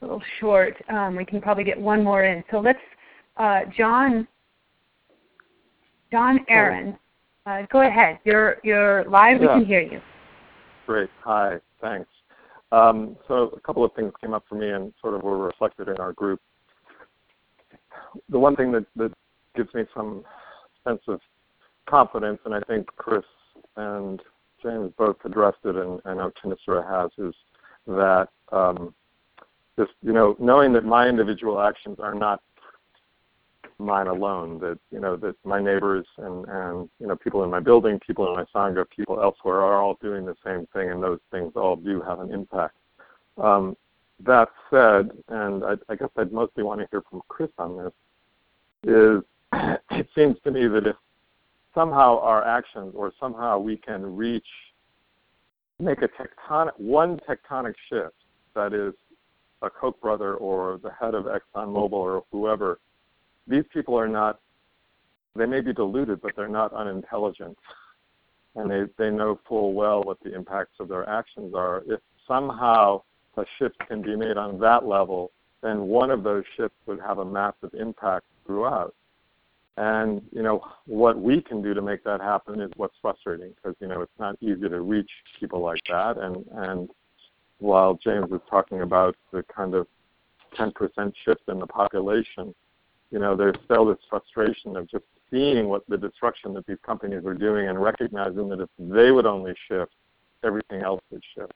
[0.00, 0.76] a little short.
[0.88, 2.42] Um, we can probably get one more in.
[2.50, 2.78] So let's,
[3.36, 4.26] uh, John,
[6.10, 6.98] John Aaron,
[7.46, 8.18] uh, go ahead.
[8.24, 9.40] You're you're live.
[9.40, 9.54] Yeah.
[9.54, 10.00] We can hear you.
[10.86, 11.10] Great.
[11.24, 11.58] Hi.
[11.80, 12.08] Thanks.
[12.72, 15.88] Um, so a couple of things came up for me and sort of were reflected
[15.88, 16.40] in our group.
[18.28, 19.12] The one thing that, that
[19.56, 20.24] gives me some
[20.86, 21.20] sense of
[21.88, 23.24] confidence, and I think Chris
[23.76, 24.20] and
[24.62, 27.34] James both addressed it, and I know Thanissara has, is
[27.86, 28.94] that um,
[29.78, 32.40] just you know knowing that my individual actions are not
[33.80, 37.60] mine alone that you know that my neighbors and and you know people in my
[37.60, 41.18] building people in my sangha people elsewhere are all doing the same thing and those
[41.30, 42.76] things all do have an impact.
[43.38, 43.76] Um,
[44.22, 47.92] that said and I, I guess i'd mostly want to hear from chris on this
[48.84, 49.22] is
[49.90, 50.96] it seems to me that if
[51.74, 54.46] somehow our actions or somehow we can reach
[55.78, 58.14] make a tectonic one tectonic shift
[58.54, 58.92] that is
[59.62, 62.80] a Koch brother or the head of ExxonMobil or whoever,
[63.46, 64.40] these people are not,
[65.36, 67.56] they may be deluded, but they're not unintelligent.
[68.56, 71.82] And they, they know full well what the impacts of their actions are.
[71.86, 73.02] If somehow
[73.36, 75.30] a shift can be made on that level,
[75.62, 78.94] then one of those shifts would have a massive impact throughout.
[79.76, 83.76] And you know what we can do to make that happen is what's frustrating because
[83.80, 86.90] you know it's not easy to reach people like that, and and
[87.60, 89.86] while James was talking about the kind of
[90.58, 92.54] 10% shift in the population,
[93.10, 97.24] you know, there's still this frustration of just seeing what the destruction that these companies
[97.24, 99.92] are doing and recognizing that if they would only shift,
[100.42, 101.52] everything else would shift.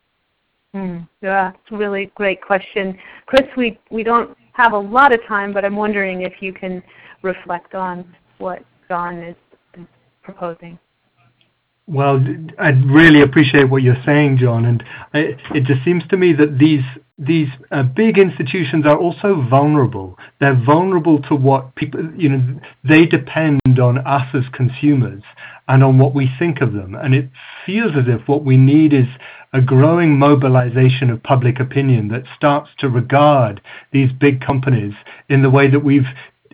[0.75, 2.99] Mm, yeah, it's a really great question.
[3.27, 6.83] Chris, we, we don't have a lot of time, but I'm wondering if you can
[7.23, 8.05] reflect on
[8.39, 9.37] what John is,
[9.79, 9.87] is
[10.23, 10.79] proposing.
[11.87, 12.25] Well,
[12.59, 16.59] I really appreciate what you're saying, John, and I, it just seems to me that
[16.59, 16.83] these
[17.17, 20.19] these uh, big institutions are also vulnerable.
[20.41, 25.23] They're vulnerable to what people, you know, they depend on us as consumers
[25.69, 26.97] and on what we think of them.
[26.97, 27.29] And it
[27.65, 29.07] feels as if what we need is
[29.55, 34.93] a growing mobilization of public opinion that starts to regard these big companies
[35.29, 36.09] in the way that we've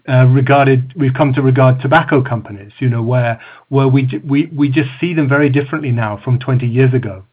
[0.09, 4.69] uh, regarded we've come to regard tobacco companies you know where where we we we
[4.69, 7.25] just see them very differently now from 20 years ago.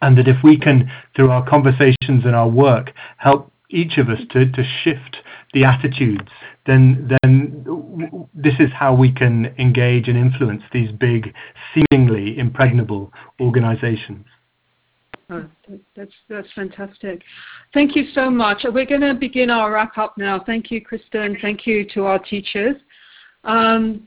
[0.00, 4.20] And that if we can through our conversations and our work help each of us
[4.30, 5.18] to to shift
[5.52, 6.30] the attitudes
[6.66, 11.32] then then this is how we can engage and influence these big
[11.74, 14.26] seemingly impregnable organizations
[15.30, 15.46] Oh,
[15.96, 17.22] that's that's fantastic.
[17.72, 18.64] Thank you so much.
[18.64, 20.42] We're going to begin our wrap up now.
[20.44, 21.38] Thank you, Kristen.
[21.40, 22.76] Thank you to our teachers.
[23.44, 24.06] Um,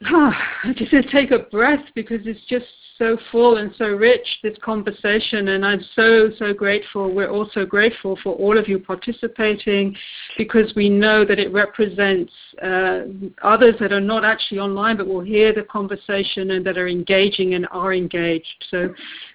[0.04, 2.66] I just take a breath because it's just
[2.98, 7.12] so full and so rich, this conversation, and I'm so, so grateful.
[7.12, 9.96] We're also grateful for all of you participating
[10.38, 12.32] because we know that it represents
[12.62, 13.00] uh,
[13.42, 17.54] others that are not actually online but will hear the conversation and that are engaging
[17.54, 18.64] and are engaged.
[18.70, 18.94] So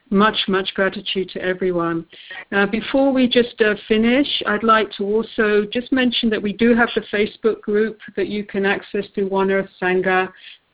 [0.10, 2.06] much, much gratitude to everyone.
[2.52, 6.76] Now, before we just uh, finish, I'd like to also just mention that we do
[6.76, 10.30] have the Facebook group that you can access through One Earth Sangha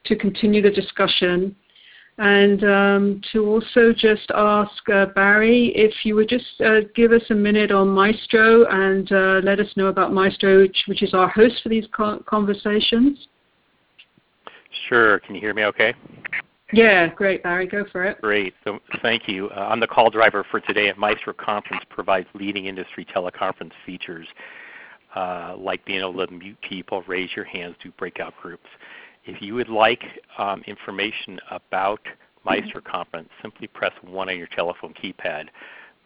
[0.05, 1.55] to continue the discussion
[2.17, 7.23] and um, to also just ask uh, Barry if you would just uh, give us
[7.29, 11.27] a minute on Maestro and uh, let us know about Maestro, which, which is our
[11.27, 13.27] host for these co- conversations.
[14.87, 15.19] Sure.
[15.19, 15.93] Can you hear me okay?
[16.73, 17.67] Yeah, great, Barry.
[17.67, 18.19] Go for it.
[18.21, 18.53] Great.
[18.63, 19.49] So thank you.
[19.49, 24.27] Uh, I'm the call driver for today at Maestro Conference provides leading industry teleconference features
[25.15, 28.67] uh, like being able to mute people, raise your hands, do breakout groups.
[29.25, 30.03] If you would like
[30.37, 32.01] um, information about
[32.43, 35.45] Maestro Conference, simply press 1 on your telephone keypad.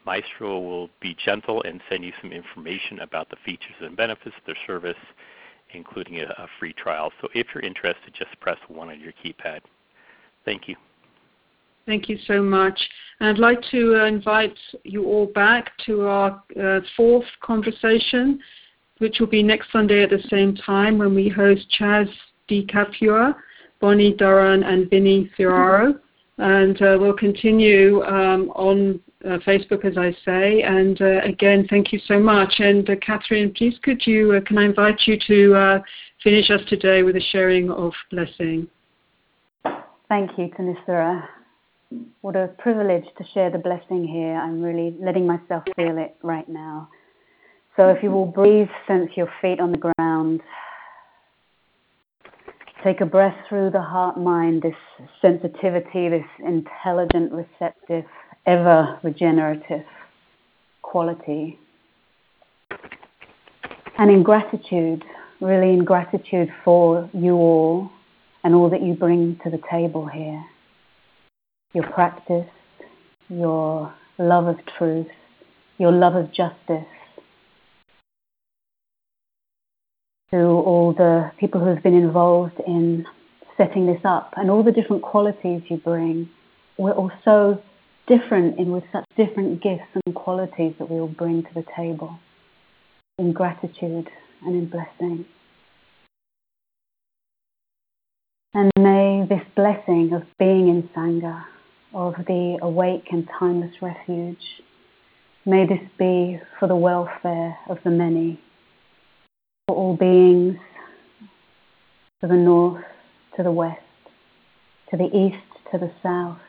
[0.06, 4.46] Maestro will be gentle and send you some information about the features and benefits of
[4.46, 4.96] their service,
[5.74, 7.12] including a, a free trial.
[7.22, 9.60] So if you're interested, just press 1 on your keypad.
[10.50, 10.76] Thank you.
[11.86, 12.80] Thank you so much.
[13.20, 18.40] And I'd like to uh, invite you all back to our uh, fourth conversation,
[18.98, 22.10] which will be next Sunday at the same time when we host Chaz
[22.48, 23.36] Di Capua,
[23.80, 26.00] Bonnie Duran, and Vinny Ferraro.
[26.40, 30.64] And uh, we'll continue um, on uh, Facebook, as I say.
[30.64, 32.56] And uh, again, thank you so much.
[32.58, 35.84] And uh, Catherine, please could you, can I invite you to
[36.24, 38.68] finish us today with a sharing of blessing?
[40.10, 41.24] Thank you, Thanissara.
[42.22, 44.34] What a privilege to share the blessing here.
[44.34, 46.90] I'm really letting myself feel it right now.
[47.76, 50.42] So if you will breathe, sense your feet on the ground.
[52.84, 54.74] Take a breath through the heart mind, this
[55.22, 58.06] sensitivity, this intelligent, receptive,
[58.48, 59.86] ever regenerative
[60.82, 61.60] quality.
[64.00, 65.04] And in gratitude,
[65.40, 67.92] really in gratitude for you all
[68.44, 70.44] and all that you bring to the table here
[71.74, 72.50] your practice,
[73.30, 75.08] your love of truth,
[75.78, 76.88] your love of justice,
[80.32, 83.06] to all the people who have been involved in
[83.58, 86.30] setting this up and all the different qualities you bring.
[86.78, 87.62] We're all so
[88.08, 92.20] different in with such different gifts and qualities that we all bring to the table
[93.18, 94.10] in gratitude
[94.44, 95.26] and in blessing.
[98.52, 101.44] And may this blessing of being in Sangha,
[101.94, 104.42] of the awake and timeless refuge,
[105.46, 108.40] may this be for the welfare of the many
[109.68, 110.58] for all beings
[112.22, 112.84] to the north,
[113.38, 113.82] to the west,
[114.90, 116.40] to the east, to the south,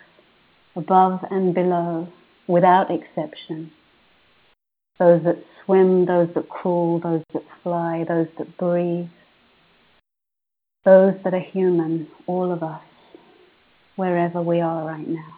[0.75, 2.09] above and below,
[2.47, 3.71] without exception.
[4.99, 9.11] Those that swim, those that crawl, those that fly, those that breathe,
[10.85, 12.83] those that are human, all of us,
[13.97, 15.37] wherever we are right now.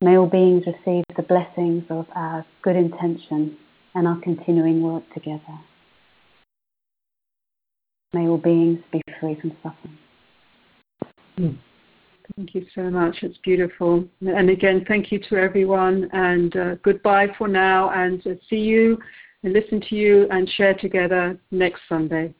[0.00, 3.56] May all beings receive the blessings of our good intention
[3.94, 5.58] and our continuing work together.
[8.12, 9.98] May all beings be free from suffering.
[11.36, 11.56] Hmm.
[12.36, 13.16] Thank you so much.
[13.22, 14.04] It's beautiful.
[14.20, 16.08] And again, thank you to everyone.
[16.12, 17.90] And uh, goodbye for now.
[17.90, 18.98] And uh, see you
[19.42, 22.34] and listen to you and share together next Sunday.